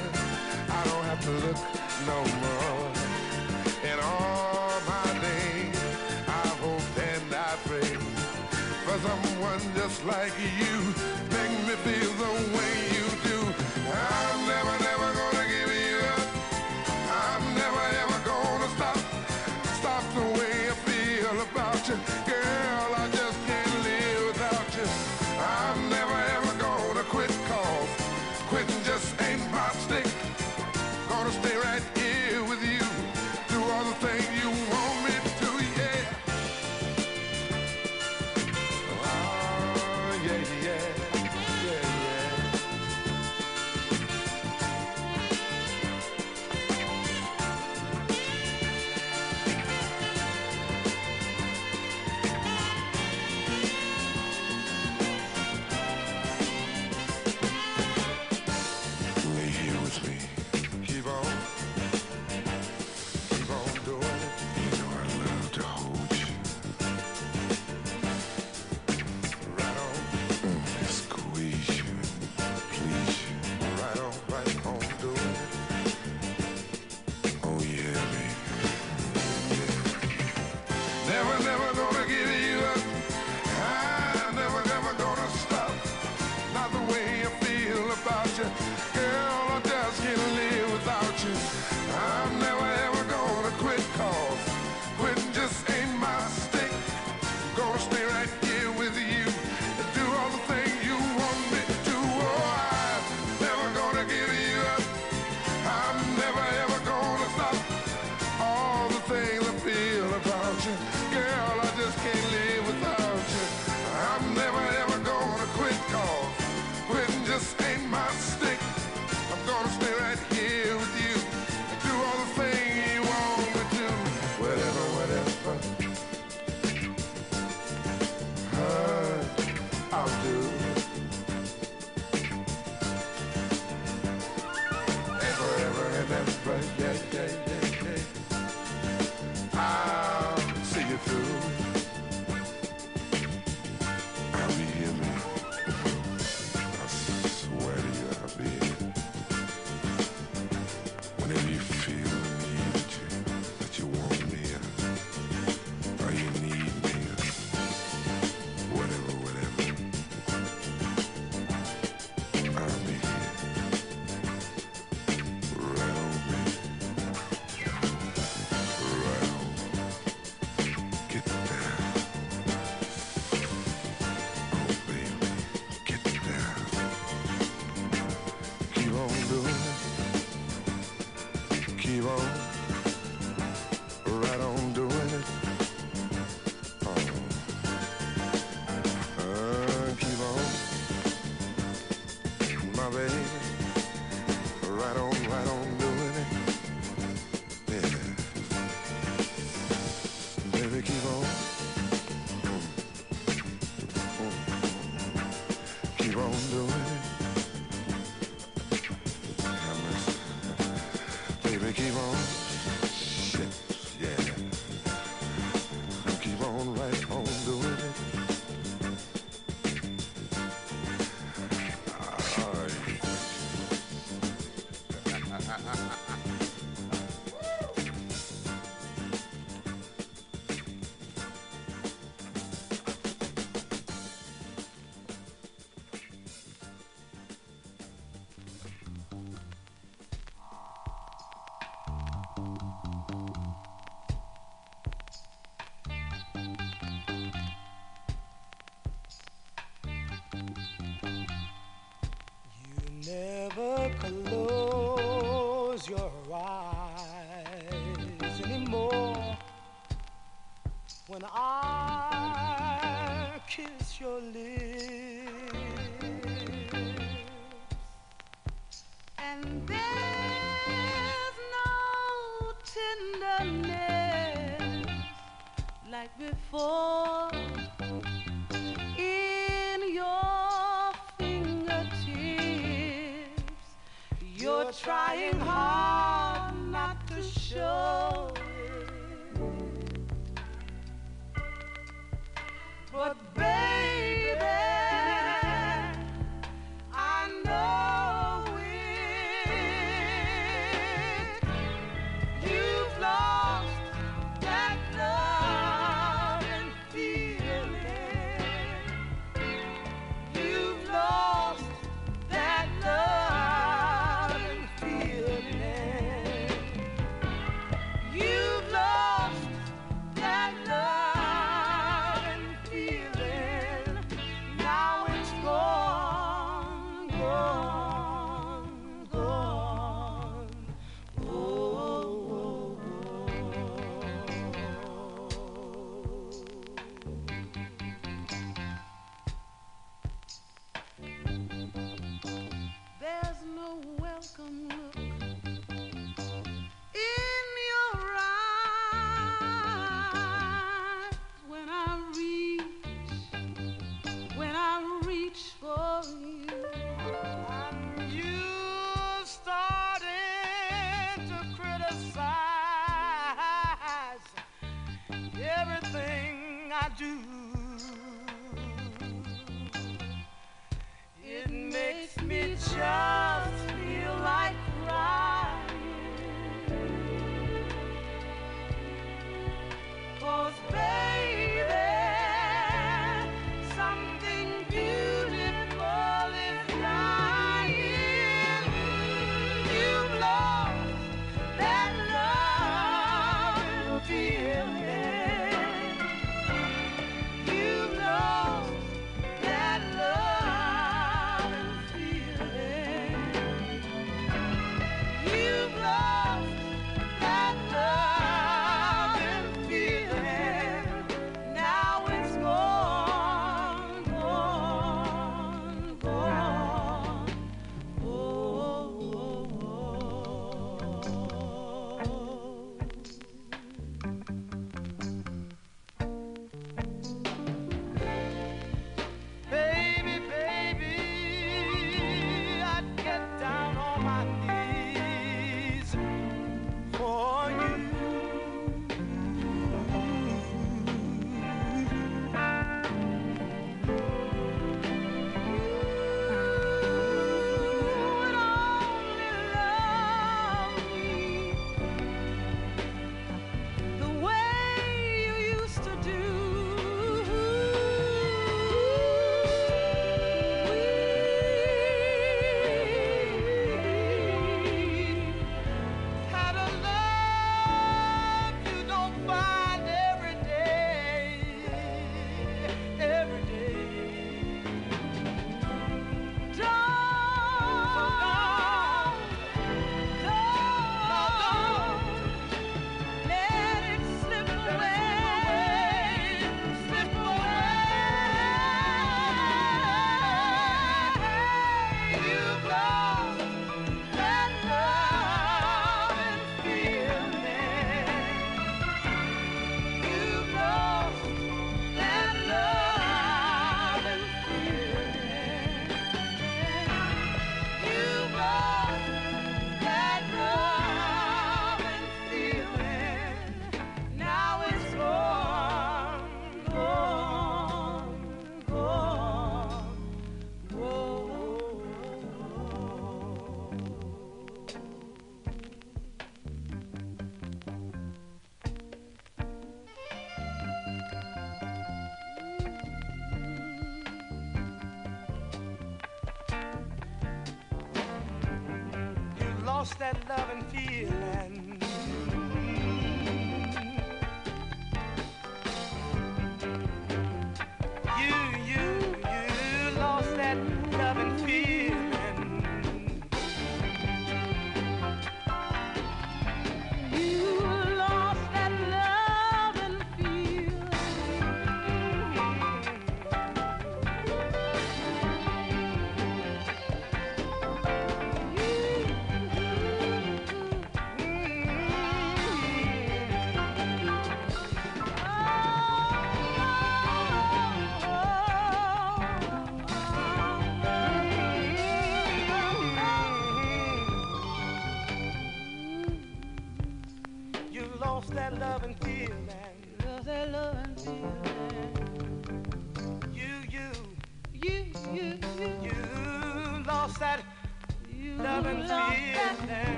look 1.39 1.57
no 2.05 2.19
more. 2.43 2.91
In 3.83 3.99
all 4.03 4.71
my 4.87 5.07
days, 5.21 5.79
I 6.27 6.47
hope 6.61 6.97
and 6.97 7.33
I 7.33 7.55
pray 7.65 7.95
for 8.85 8.97
someone 9.07 9.61
just 9.75 10.05
like 10.05 10.33
you. 10.59 10.70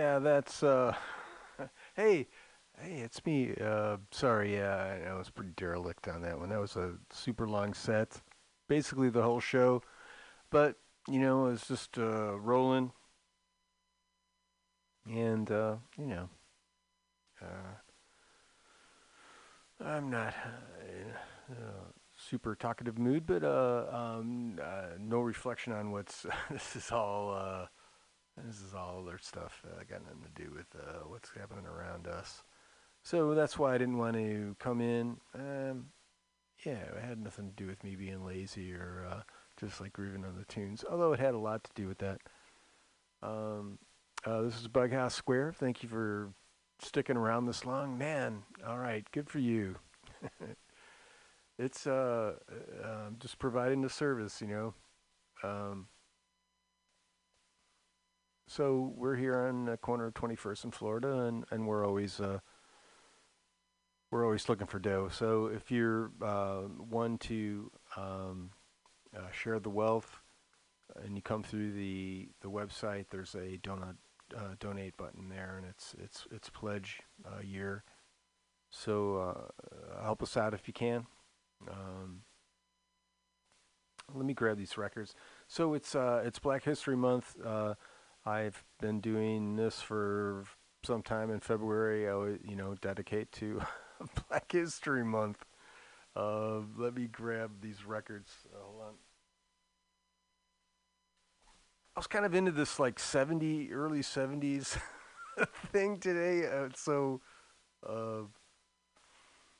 Yeah, 0.00 0.18
that's 0.18 0.62
uh 0.62 0.94
hey, 1.94 2.26
hey, 2.80 3.00
it's 3.00 3.22
me. 3.26 3.54
Uh 3.60 3.98
sorry, 4.10 4.54
yeah, 4.54 4.96
I 5.10 5.12
was 5.12 5.28
pretty 5.28 5.50
derelict 5.58 6.08
on 6.08 6.22
that 6.22 6.38
one. 6.38 6.48
That 6.48 6.58
was 6.60 6.74
a 6.76 6.94
super 7.12 7.46
long 7.46 7.74
set. 7.74 8.22
Basically 8.66 9.10
the 9.10 9.22
whole 9.22 9.40
show. 9.40 9.82
But, 10.50 10.76
you 11.08 11.20
know, 11.20 11.48
it's 11.48 11.68
just 11.68 11.98
uh 11.98 12.38
rolling. 12.40 12.92
And 15.06 15.50
uh, 15.50 15.76
you 15.98 16.06
know, 16.06 16.28
uh 17.42 17.74
I'm 19.80 20.10
not 20.10 20.34
in 20.88 21.54
a 21.56 21.92
super 22.16 22.54
talkative 22.54 22.98
mood, 22.98 23.26
but 23.26 23.42
uh 23.42 23.86
um 23.92 24.58
uh, 24.62 24.96
no 24.98 25.20
reflection 25.20 25.72
on 25.72 25.90
what's 25.90 26.26
this 26.50 26.76
is 26.76 26.90
all 26.90 27.32
uh 27.34 27.66
this 28.46 28.60
is 28.60 28.74
all 28.74 29.02
other 29.02 29.18
stuff. 29.18 29.62
Uh, 29.64 29.82
got 29.88 30.04
nothing 30.04 30.22
to 30.22 30.42
do 30.42 30.50
with 30.54 30.66
uh, 30.74 31.04
what's 31.06 31.30
happening 31.38 31.66
around 31.66 32.06
us. 32.06 32.42
So 33.02 33.34
that's 33.34 33.58
why 33.58 33.74
I 33.74 33.78
didn't 33.78 33.98
want 33.98 34.16
to 34.16 34.56
come 34.58 34.80
in. 34.80 35.16
Um, 35.34 35.86
yeah, 36.64 36.72
it 36.72 37.02
had 37.02 37.22
nothing 37.22 37.48
to 37.48 37.56
do 37.56 37.66
with 37.66 37.82
me 37.82 37.96
being 37.96 38.24
lazy 38.24 38.74
or 38.74 39.06
uh, 39.10 39.22
just 39.58 39.80
like 39.80 39.92
grooving 39.92 40.24
on 40.24 40.36
the 40.36 40.44
tunes, 40.44 40.84
although 40.90 41.12
it 41.12 41.20
had 41.20 41.34
a 41.34 41.38
lot 41.38 41.64
to 41.64 41.70
do 41.74 41.88
with 41.88 41.98
that. 41.98 42.20
Um, 43.22 43.78
uh, 44.24 44.42
this 44.42 44.60
is 44.60 44.68
Bughouse 44.68 45.14
Square. 45.14 45.54
Thank 45.54 45.82
you 45.82 45.88
for 45.88 46.32
sticking 46.80 47.16
around 47.16 47.46
this 47.46 47.64
long. 47.64 47.96
Man, 47.96 48.42
all 48.66 48.78
right, 48.78 49.06
good 49.12 49.30
for 49.30 49.38
you. 49.38 49.76
it's 51.58 51.86
uh, 51.86 52.34
uh, 52.84 53.10
just 53.18 53.38
providing 53.38 53.80
the 53.80 53.88
service, 53.88 54.40
you 54.40 54.46
know. 54.46 54.74
Um, 55.42 55.86
so 58.50 58.92
we're 58.96 59.14
here 59.14 59.46
on 59.46 59.66
the 59.66 59.76
corner 59.76 60.06
of 60.06 60.14
21st 60.14 60.64
in 60.64 60.70
Florida, 60.72 61.20
and, 61.20 61.44
and 61.52 61.68
we're 61.68 61.86
always 61.86 62.18
uh, 62.18 62.40
we're 64.10 64.24
always 64.24 64.48
looking 64.48 64.66
for 64.66 64.80
dough. 64.80 65.08
So 65.08 65.46
if 65.46 65.70
you're 65.70 66.10
uh, 66.20 66.62
one 66.62 67.16
to 67.18 67.70
um, 67.96 68.50
uh, 69.16 69.30
share 69.30 69.60
the 69.60 69.70
wealth, 69.70 70.20
and 70.96 71.14
you 71.14 71.22
come 71.22 71.44
through 71.44 71.74
the 71.74 72.30
the 72.40 72.50
website, 72.50 73.06
there's 73.10 73.36
a 73.36 73.56
donut 73.58 73.94
uh, 74.36 74.54
donate 74.58 74.96
button 74.96 75.28
there, 75.28 75.54
and 75.56 75.64
it's 75.64 75.94
it's 76.02 76.26
it's 76.32 76.50
pledge 76.50 77.02
uh, 77.24 77.42
year. 77.42 77.84
So 78.68 79.16
uh, 79.96 80.02
help 80.02 80.24
us 80.24 80.36
out 80.36 80.54
if 80.54 80.66
you 80.66 80.74
can. 80.74 81.06
Um, 81.70 82.22
let 84.12 84.26
me 84.26 84.34
grab 84.34 84.58
these 84.58 84.76
records. 84.76 85.14
So 85.46 85.72
it's 85.72 85.94
it's 85.94 86.40
Black 86.40 86.64
History 86.64 86.96
Month. 86.96 87.36
I've 88.24 88.64
been 88.80 89.00
doing 89.00 89.56
this 89.56 89.80
for 89.80 90.44
some 90.84 91.02
time 91.02 91.30
in 91.30 91.40
February. 91.40 92.08
I 92.08 92.14
would, 92.14 92.40
you 92.44 92.56
know, 92.56 92.74
dedicate 92.80 93.32
to 93.32 93.62
Black 94.28 94.52
History 94.52 95.04
Month. 95.04 95.44
Uh, 96.14 96.60
let 96.76 96.94
me 96.94 97.06
grab 97.06 97.50
these 97.62 97.84
records. 97.86 98.30
Uh, 98.52 98.58
hold 98.62 98.82
on. 98.88 98.94
I 101.96 102.00
was 102.00 102.06
kind 102.06 102.24
of 102.24 102.34
into 102.34 102.52
this 102.52 102.78
like 102.78 102.98
70, 102.98 103.72
early 103.72 104.02
70s 104.02 104.78
thing 105.72 105.98
today. 105.98 106.46
Uh, 106.46 106.68
so 106.74 107.20
uh, 107.88 108.22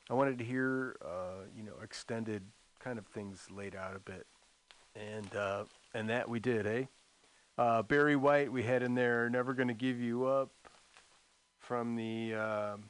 I 0.08 0.14
wanted 0.14 0.38
to 0.38 0.44
hear, 0.44 0.96
uh, 1.04 1.46
you 1.56 1.62
know, 1.62 1.74
extended 1.82 2.42
kind 2.78 2.98
of 2.98 3.06
things 3.06 3.46
laid 3.50 3.74
out 3.74 3.96
a 3.96 4.00
bit. 4.00 4.26
And, 4.94 5.34
uh, 5.34 5.64
and 5.94 6.08
that 6.10 6.28
we 6.28 6.40
did, 6.40 6.66
eh? 6.66 6.84
Uh, 7.60 7.82
Barry 7.82 8.16
White, 8.16 8.50
we 8.50 8.62
had 8.62 8.82
in 8.82 8.94
there, 8.94 9.28
Never 9.28 9.52
Gonna 9.52 9.74
Give 9.74 10.00
You 10.00 10.24
Up 10.24 10.50
from 11.58 11.94
the 11.94 12.32
um, 12.34 12.84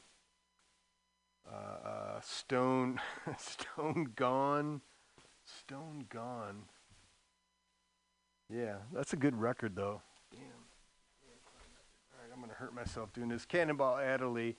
uh, 1.45 1.55
uh, 1.85 2.21
Stone, 2.21 3.01
Stone 3.37 4.13
Gone. 4.15 4.79
Stone 5.43 6.05
Gone. 6.07 6.61
Yeah, 8.49 8.75
that's 8.93 9.11
a 9.11 9.17
good 9.17 9.35
record, 9.35 9.75
though. 9.75 10.01
Damn. 10.31 10.39
All 10.39 12.21
right, 12.23 12.33
I'm 12.33 12.39
gonna 12.39 12.53
hurt 12.53 12.73
myself 12.73 13.11
doing 13.11 13.27
this. 13.27 13.43
Cannonball 13.43 13.97
Adderley 13.97 14.55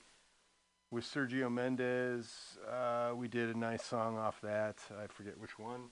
with 0.91 1.05
Sergio 1.05 1.51
Mendes. 1.51 2.59
Uh, 2.71 3.13
we 3.15 3.27
did 3.27 3.49
a 3.49 3.57
nice 3.57 3.83
song 3.83 4.19
off 4.19 4.39
that. 4.41 4.77
I 4.91 5.07
forget 5.07 5.39
which 5.39 5.57
one. 5.57 5.85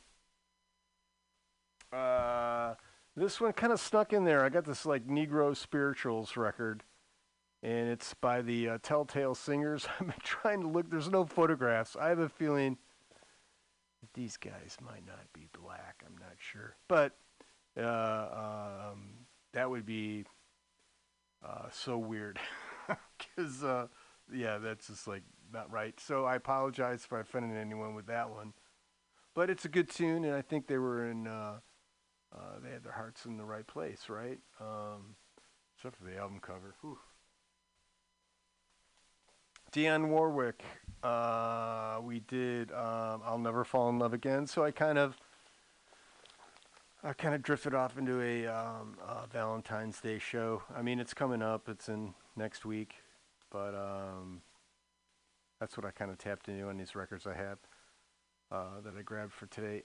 Uh, 1.91 2.75
this 3.15 3.41
one 3.41 3.53
kind 3.53 3.73
of 3.73 3.79
snuck 3.79 4.13
in 4.13 4.23
there. 4.23 4.43
I 4.43 4.49
got 4.49 4.65
this 4.65 4.85
like 4.85 5.07
Negro 5.07 5.55
Spirituals 5.55 6.37
record, 6.37 6.83
and 7.61 7.89
it's 7.89 8.13
by 8.13 8.41
the 8.41 8.69
uh, 8.69 8.77
Telltale 8.81 9.35
Singers. 9.35 9.87
I've 9.99 10.07
been 10.07 10.15
trying 10.23 10.61
to 10.61 10.67
look. 10.67 10.89
There's 10.89 11.09
no 11.09 11.25
photographs. 11.25 11.95
I 11.99 12.09
have 12.09 12.19
a 12.19 12.29
feeling 12.29 12.77
that 14.01 14.13
these 14.13 14.37
guys 14.37 14.77
might 14.81 15.05
not 15.05 15.31
be 15.33 15.47
black. 15.61 16.03
I'm 16.05 16.17
not 16.17 16.35
sure, 16.37 16.75
but 16.87 17.17
uh, 17.77 18.89
um, 18.91 19.09
that 19.53 19.69
would 19.69 19.85
be 19.85 20.25
uh, 21.45 21.67
so 21.71 21.97
weird 21.97 22.39
because 23.37 23.63
uh, 23.63 23.87
yeah, 24.33 24.57
that's 24.57 24.87
just 24.87 25.07
like 25.07 25.23
not 25.53 25.69
right. 25.69 25.99
So 25.99 26.23
I 26.23 26.35
apologize 26.35 27.03
if 27.03 27.11
I 27.11 27.19
offended 27.19 27.57
anyone 27.57 27.93
with 27.93 28.07
that 28.07 28.29
one, 28.29 28.53
but 29.35 29.49
it's 29.49 29.65
a 29.65 29.69
good 29.69 29.89
tune, 29.89 30.23
and 30.23 30.33
I 30.33 30.41
think 30.41 30.67
they 30.67 30.77
were 30.77 31.09
in. 31.09 31.27
Uh, 31.27 31.59
uh, 32.35 32.59
they 32.63 32.71
had 32.71 32.83
their 32.83 32.91
hearts 32.93 33.25
in 33.25 33.37
the 33.37 33.45
right 33.45 33.67
place, 33.67 34.09
right? 34.09 34.39
Um, 34.59 35.15
except 35.75 35.97
for 35.97 36.05
the 36.05 36.17
album 36.17 36.39
cover. 36.41 36.75
Whew. 36.81 36.99
Dionne 39.71 40.09
Warwick. 40.09 40.63
Uh, 41.03 41.99
we 42.03 42.19
did 42.21 42.71
um, 42.71 43.21
"I'll 43.25 43.39
Never 43.39 43.63
Fall 43.63 43.89
in 43.89 43.99
Love 43.99 44.13
Again," 44.13 44.45
so 44.47 44.63
I 44.63 44.71
kind 44.71 44.97
of, 44.97 45.17
I 47.03 47.13
kind 47.13 47.33
of 47.35 47.41
drifted 47.41 47.73
off 47.73 47.97
into 47.97 48.21
a 48.21 48.47
um, 48.47 48.97
uh, 49.05 49.25
Valentine's 49.31 49.99
Day 50.01 50.19
show. 50.19 50.63
I 50.75 50.81
mean, 50.81 50.99
it's 50.99 51.13
coming 51.13 51.41
up. 51.41 51.69
It's 51.69 51.89
in 51.89 52.13
next 52.35 52.65
week, 52.65 52.95
but 53.51 53.73
um, 53.75 54.41
That's 55.59 55.77
what 55.77 55.85
I 55.85 55.91
kind 55.91 56.09
of 56.09 56.17
tapped 56.17 56.49
into 56.49 56.67
on 56.69 56.77
these 56.77 56.95
records 56.95 57.27
I 57.27 57.35
have 57.35 57.59
uh, 58.51 58.81
that 58.83 58.93
I 58.97 59.03
grabbed 59.03 59.31
for 59.31 59.45
today. 59.45 59.83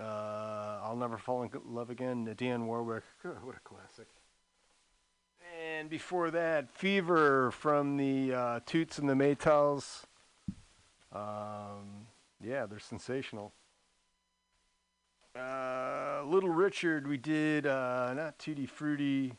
Uh, 0.00 0.80
I'll 0.82 0.96
Never 0.96 1.18
Fall 1.18 1.42
in 1.42 1.50
Love 1.66 1.90
Again, 1.90 2.26
Dionne 2.36 2.64
Warwick. 2.64 3.04
what 3.22 3.54
a 3.54 3.60
classic. 3.60 4.06
And 5.60 5.90
before 5.90 6.30
that, 6.30 6.70
Fever 6.70 7.50
from 7.50 7.96
the 7.96 8.32
uh, 8.32 8.60
Toots 8.64 8.98
and 8.98 9.08
the 9.08 9.14
Maytals. 9.14 10.04
Um, 11.12 12.06
yeah, 12.42 12.66
they're 12.66 12.78
sensational. 12.78 13.52
Uh, 15.38 16.22
Little 16.24 16.48
Richard, 16.48 17.06
we 17.06 17.16
did 17.16 17.66
uh, 17.66 18.14
not 18.14 18.38
Tutti 18.38 18.66
Frutti. 18.66 19.34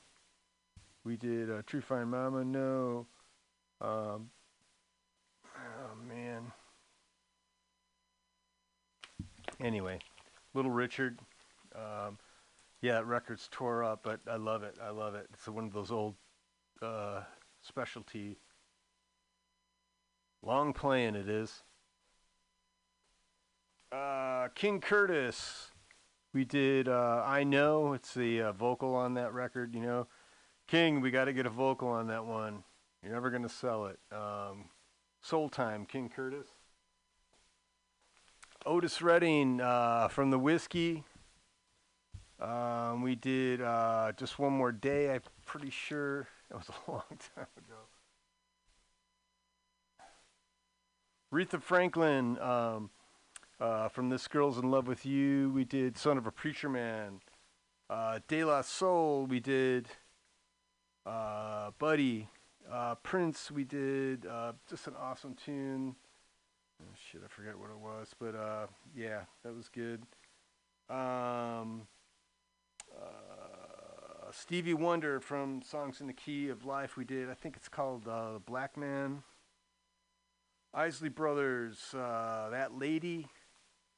We 1.03 1.17
did 1.17 1.49
uh, 1.49 1.63
True 1.65 1.81
Fine 1.81 2.09
Mama, 2.09 2.45
no. 2.45 3.07
Um, 3.81 4.29
oh 5.57 5.95
man. 6.07 6.51
Anyway, 9.59 9.99
Little 10.53 10.71
Richard. 10.71 11.19
Um, 11.75 12.17
yeah, 12.81 12.93
that 12.93 13.05
record's 13.05 13.47
tore 13.51 13.83
up, 13.83 14.01
but 14.03 14.19
I 14.27 14.37
love 14.37 14.63
it. 14.63 14.77
I 14.81 14.89
love 14.89 15.15
it. 15.15 15.27
It's 15.33 15.47
one 15.47 15.65
of 15.65 15.73
those 15.73 15.91
old 15.91 16.15
uh, 16.81 17.21
specialty. 17.61 18.37
Long 20.43 20.73
playing 20.73 21.15
it 21.15 21.29
is. 21.29 21.63
Uh, 23.91 24.47
King 24.55 24.81
Curtis. 24.81 25.69
We 26.33 26.45
did 26.45 26.87
uh, 26.87 27.23
I 27.25 27.43
Know. 27.43 27.93
It's 27.93 28.13
the 28.13 28.41
uh, 28.41 28.51
vocal 28.53 28.95
on 28.95 29.13
that 29.15 29.33
record, 29.33 29.75
you 29.75 29.81
know. 29.81 30.07
King, 30.67 31.01
we 31.01 31.11
got 31.11 31.25
to 31.25 31.33
get 31.33 31.45
a 31.45 31.49
vocal 31.49 31.89
on 31.89 32.07
that 32.07 32.25
one. 32.25 32.63
You're 33.03 33.13
never 33.13 33.29
going 33.29 33.43
to 33.43 33.49
sell 33.49 33.87
it. 33.87 33.99
Um, 34.11 34.69
Soul 35.21 35.49
Time, 35.49 35.85
King 35.85 36.09
Curtis. 36.09 36.47
Otis 38.65 39.01
Redding 39.01 39.59
uh, 39.59 40.07
from 40.07 40.29
the 40.29 40.37
Whiskey. 40.37 41.03
Um, 42.39 43.01
we 43.01 43.15
did 43.15 43.61
uh, 43.61 44.11
just 44.17 44.39
one 44.39 44.53
more 44.53 44.71
day. 44.71 45.11
I'm 45.11 45.21
pretty 45.45 45.69
sure 45.69 46.27
it 46.51 46.55
was 46.55 46.69
a 46.69 46.91
long 46.91 47.03
time 47.35 47.47
ago. 47.57 47.75
Aretha 51.33 51.61
Franklin 51.61 52.37
um, 52.39 52.89
uh, 53.59 53.87
from 53.89 54.09
This 54.09 54.27
Girl's 54.27 54.57
in 54.57 54.69
Love 54.69 54.87
with 54.87 55.05
You. 55.05 55.51
We 55.51 55.63
did 55.63 55.97
Son 55.97 56.17
of 56.17 56.27
a 56.27 56.31
Preacher 56.31 56.69
Man. 56.69 57.21
Uh, 57.89 58.19
De 58.27 58.43
La 58.43 58.61
Soul. 58.61 59.25
We 59.25 59.39
did 59.39 59.87
uh, 61.05 61.71
Buddy. 61.79 62.27
Uh, 62.71 62.95
Prince. 62.95 63.49
We 63.49 63.63
did 63.63 64.25
uh, 64.25 64.53
just 64.69 64.87
an 64.87 64.93
awesome 64.99 65.35
tune. 65.35 65.95
Oh, 66.81 66.93
shit, 67.11 67.21
I 67.23 67.27
forget 67.27 67.57
what 67.57 67.69
it 67.69 67.77
was, 67.77 68.13
but 68.19 68.35
uh, 68.35 68.67
yeah, 68.95 69.21
that 69.43 69.55
was 69.55 69.69
good. 69.69 70.01
Um, 70.89 71.87
uh, 72.93 74.31
Stevie 74.31 74.73
Wonder 74.73 75.19
from 75.19 75.61
Songs 75.61 76.01
in 76.01 76.07
the 76.07 76.13
Key 76.13 76.49
of 76.49 76.65
Life. 76.65 76.97
We 76.97 77.05
did. 77.05 77.29
I 77.29 77.33
think 77.33 77.55
it's 77.55 77.69
called 77.69 78.07
uh, 78.07 78.39
Black 78.45 78.77
Man. 78.77 79.23
Isley 80.73 81.09
Brothers. 81.09 81.93
Uh, 81.93 82.49
that 82.51 82.77
Lady. 82.77 83.27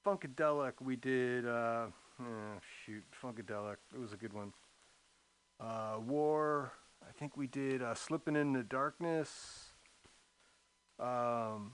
Funkadelic. 0.06 0.74
We 0.82 0.96
did. 0.96 1.48
Uh, 1.48 1.88
oh, 2.22 2.60
shoot, 2.86 3.04
Funkadelic. 3.22 3.78
It 3.94 4.00
was 4.00 4.14
a 4.14 4.18
good 4.18 4.34
one. 4.34 4.54
Uh, 5.60 6.00
War. 6.06 6.74
I 7.08 7.12
think 7.12 7.38
we 7.38 7.48
did 7.48 7.82
uh, 7.82 7.96
Slipping 7.96 8.36
in 8.36 8.54
the 8.54 8.64
Darkness. 8.64 9.74
Um, 11.00 11.74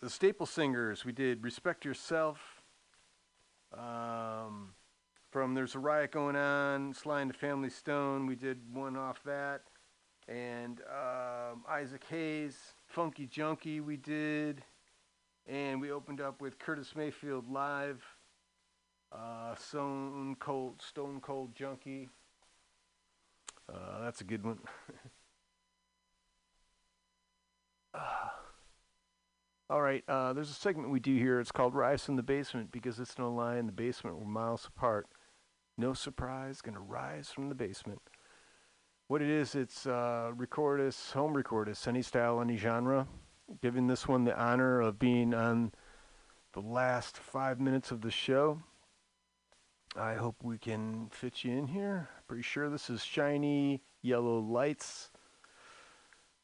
the 0.00 0.10
Staple 0.10 0.46
Singers. 0.46 1.04
We 1.04 1.12
did 1.12 1.42
Respect 1.42 1.84
Yourself. 1.84 2.62
Um, 3.76 4.70
from 5.30 5.54
There's 5.54 5.74
a 5.74 5.78
Riot 5.78 6.12
Going 6.12 6.36
On, 6.36 6.94
Sly 6.94 7.20
and 7.20 7.30
the 7.30 7.34
Family 7.34 7.70
Stone. 7.70 8.26
We 8.26 8.34
did 8.34 8.58
one 8.72 8.96
off 8.96 9.22
that. 9.24 9.62
And 10.26 10.80
um, 10.90 11.64
Isaac 11.68 12.04
Hayes, 12.10 12.56
Funky 12.86 13.26
Junkie, 13.26 13.80
we 13.80 13.96
did. 13.96 14.62
And 15.46 15.80
we 15.80 15.90
opened 15.90 16.20
up 16.20 16.40
with 16.40 16.58
Curtis 16.58 16.94
Mayfield 16.94 17.50
live. 17.50 18.02
Uh, 19.10 19.54
Stone 19.56 20.36
Cold, 20.38 20.82
Stone 20.82 21.20
Cold 21.20 21.54
Junkie. 21.54 22.08
Uh, 23.72 24.02
that's 24.02 24.20
a 24.20 24.24
good 24.24 24.44
one. 24.44 24.58
Ah. 27.94 28.34
All 29.70 29.82
right, 29.82 30.02
uh, 30.08 30.32
there's 30.32 30.48
a 30.48 30.54
segment 30.54 30.90
we 30.90 30.98
do 30.98 31.14
here. 31.14 31.40
It's 31.40 31.52
called 31.52 31.74
Rise 31.74 32.02
from 32.02 32.16
the 32.16 32.22
Basement 32.22 32.72
because 32.72 32.98
it's 32.98 33.18
no 33.18 33.30
lie. 33.30 33.58
In 33.58 33.66
the 33.66 33.72
basement, 33.72 34.18
we're 34.18 34.24
miles 34.24 34.64
apart. 34.64 35.08
No 35.76 35.92
surprise, 35.92 36.62
gonna 36.62 36.80
rise 36.80 37.28
from 37.28 37.50
the 37.50 37.54
basement. 37.54 38.00
What 39.08 39.20
it 39.20 39.28
is, 39.28 39.54
it's 39.54 39.86
uh, 39.86 40.32
recordist, 40.34 41.12
home 41.12 41.34
recordist, 41.34 41.86
any 41.86 42.00
style, 42.00 42.40
any 42.40 42.56
genre. 42.56 43.06
Giving 43.60 43.86
this 43.86 44.08
one 44.08 44.24
the 44.24 44.38
honor 44.38 44.80
of 44.80 44.98
being 44.98 45.34
on 45.34 45.72
the 46.54 46.60
last 46.60 47.18
five 47.18 47.60
minutes 47.60 47.90
of 47.90 48.00
the 48.00 48.10
show. 48.10 48.62
I 49.94 50.14
hope 50.14 50.36
we 50.42 50.56
can 50.56 51.08
fit 51.10 51.44
you 51.44 51.52
in 51.52 51.66
here. 51.66 52.08
Pretty 52.26 52.42
sure 52.42 52.70
this 52.70 52.88
is 52.88 53.04
Shiny 53.04 53.82
Yellow 54.00 54.38
Lights 54.38 55.10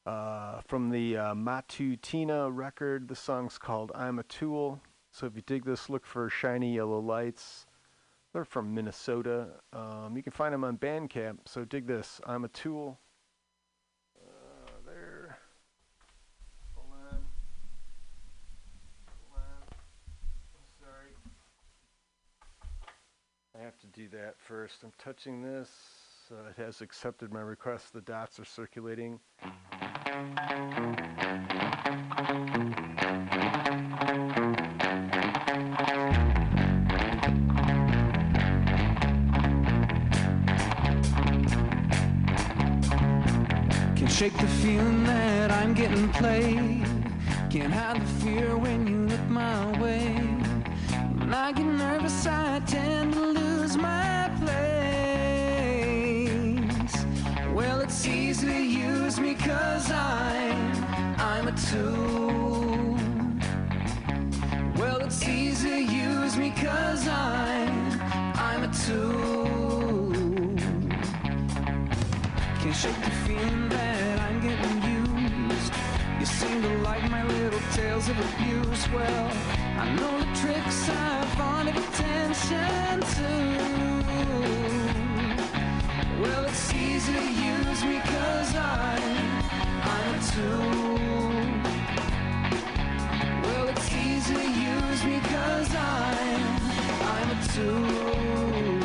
uh, 0.07 0.61
from 0.67 0.91
the 0.91 1.17
uh, 1.17 1.35
Matutina 1.35 2.55
record. 2.55 3.09
The 3.09 3.17
song's 3.17 3.59
called 3.59 3.93
I'm 3.95 4.19
a 4.19 4.25
Tool. 4.25 4.81
So 5.13 5.27
if 5.27 5.37
you 5.37 5.43
dig 5.43 5.65
this, 5.65 5.89
look 5.89 6.05
for 6.05 6.29
Shiny 6.29 6.75
Yellow 6.75 6.99
Lights. 6.99 7.67
They're 8.33 8.45
from 8.45 8.75
Minnesota. 8.75 9.47
Um, 9.73 10.15
you 10.17 10.23
can 10.23 10.33
find 10.33 10.53
them 10.53 10.65
on 10.65 10.77
Bandcamp. 10.77 11.39
So 11.47 11.65
dig 11.65 11.87
this. 11.87 12.21
I'm 12.27 12.45
a 12.45 12.49
Tool. 12.49 12.99
Uh, 14.19 14.71
there. 14.85 15.39
Sorry. 20.81 21.15
I 23.57 23.65
have 23.65 23.79
to 23.79 23.87
do 23.87 24.09
that 24.09 24.35
first. 24.37 24.83
I'm 24.83 24.93
touching 24.99 25.41
this. 25.41 25.71
Uh, 26.31 26.49
it 26.51 26.57
has 26.57 26.81
accepted 26.81 27.33
my 27.33 27.41
request. 27.41 27.93
The 27.93 28.01
dots 28.01 28.41
are 28.41 28.45
circulating. 28.45 29.21
Shake 44.15 44.39
the 44.39 44.47
feeling 44.47 45.03
that 45.05 45.51
I'm 45.51 45.75
getting 45.75 46.09
played. 46.11 46.87
Can't 47.51 47.73
hide 47.73 48.01
the 48.01 48.07
fear 48.25 48.57
when 48.57 48.87
you 48.87 49.07
look 49.09 49.29
my 49.29 49.83
way. 49.83 50.15
When 51.19 51.35
I 51.35 51.51
get 51.51 51.67
nervous, 51.67 52.25
I 52.25 52.61
tend 52.61 53.13
to 53.15 53.21
lose 53.21 53.77
my 53.77 54.31
place. 54.41 54.74
It's 58.07 58.13
easy 58.13 58.47
to 58.49 58.63
use 58.63 59.19
me 59.19 59.35
cause 59.35 59.91
I'm, 59.91 60.85
I'm 61.19 61.49
a 61.49 61.53
tool. 61.53 62.99
Well, 64.77 65.01
it's 65.01 65.27
easy 65.27 65.71
to 65.71 65.83
use 65.83 66.37
me 66.37 66.51
cause 66.51 67.09
I'm, 67.09 68.01
I'm 68.35 68.65
a 68.65 68.73
tool. 68.85 70.13
Can't 72.61 72.77
shake 72.77 73.01
the 73.01 73.11
feeling 73.25 73.69
that 73.71 74.21
I'm 74.21 74.41
getting 74.43 74.83
used. 75.49 75.73
You 76.21 76.27
seem 76.27 76.61
to 76.61 76.79
like 76.83 77.09
my 77.11 77.25
little 77.25 77.61
tales 77.73 78.07
of 78.11 78.19
abuse. 78.19 78.87
Well, 78.93 79.31
I 79.79 79.89
know 79.97 80.19
the 80.19 80.27
tricks 80.41 80.91
I've 80.91 81.39
wanted 81.39 81.77
attention 81.77 83.01
to. 83.01 83.65
Well, 86.25 86.45
it's 86.47 86.73
easy 86.73 87.13
to 87.13 87.21
use 87.21 87.85
me 87.85 88.01
cause 88.01 88.55
I'm, 88.57 89.43
I'm 89.93 90.15
a 90.15 90.21
tool. 90.33 91.35
Well, 93.43 93.69
it's 93.69 93.93
easy 93.93 94.35
to 94.35 94.51
use 94.73 95.05
me 95.05 95.21
cause 95.21 95.75
I'm, 95.75 96.41
I'm 97.03 97.31
a 97.31 97.43
tool. 97.53 98.84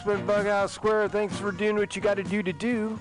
Been 0.00 0.26
Bughouse 0.26 0.70
Square. 0.70 1.08
Thanks 1.08 1.36
for 1.38 1.52
doing 1.52 1.76
what 1.76 1.94
you 1.94 2.00
got 2.00 2.14
to 2.14 2.24
do 2.24 2.42
to 2.42 2.52
do. 2.52 2.98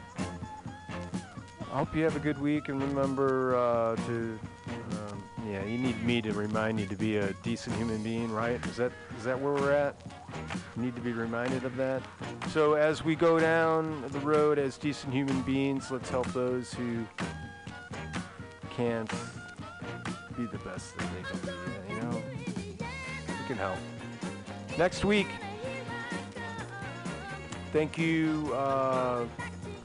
I 1.72 1.78
hope 1.78 1.96
you 1.96 2.04
have 2.04 2.16
a 2.16 2.20
good 2.20 2.40
week 2.40 2.68
and 2.68 2.82
remember 2.82 3.56
uh, 3.56 3.96
to. 4.08 4.40
Um, 4.68 5.24
yeah, 5.50 5.64
you 5.64 5.78
need 5.78 6.04
me 6.04 6.22
to 6.22 6.34
remind 6.34 6.80
you 6.80 6.86
to 6.88 6.96
be 6.96 7.18
a 7.18 7.34
decent 7.44 7.76
human 7.78 8.04
being, 8.04 8.32
right? 8.32 8.64
Is 8.68 8.76
that 8.76 8.92
is 9.18 9.24
that 9.24 9.40
where 9.40 9.54
we're 9.54 9.72
at? 9.72 9.96
Need 10.76 10.96
to 10.96 11.02
be 11.02 11.14
reminded 11.14 11.64
of 11.64 11.76
that. 11.78 12.04
So 12.50 12.74
as 12.74 13.06
we 13.06 13.16
go 13.16 13.40
down 13.40 14.04
the 14.10 14.20
road 14.20 14.60
as 14.60 14.78
decent 14.78 15.14
human 15.14 15.42
beings, 15.44 15.90
let's 15.92 16.10
help 16.10 16.28
those 16.34 16.74
who 16.74 17.06
can't 18.76 19.12
be 20.38 20.46
the 20.46 20.60
best 20.60 20.98
that 20.98 21.10
they 21.16 21.30
can 21.30 21.40
be. 21.40 21.96
You 21.96 22.02
know, 22.02 22.24
we 23.28 23.48
can 23.48 23.58
help. 23.58 23.78
Next 24.78 25.06
week. 25.06 25.28
Thank 27.72 27.98
you, 27.98 28.52
uh, 28.54 29.26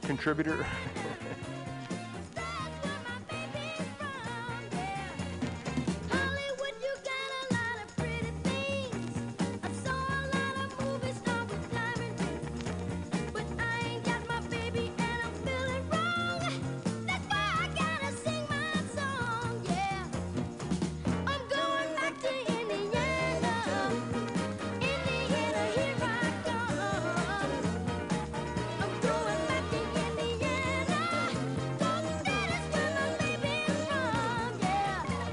contributor 0.01 0.65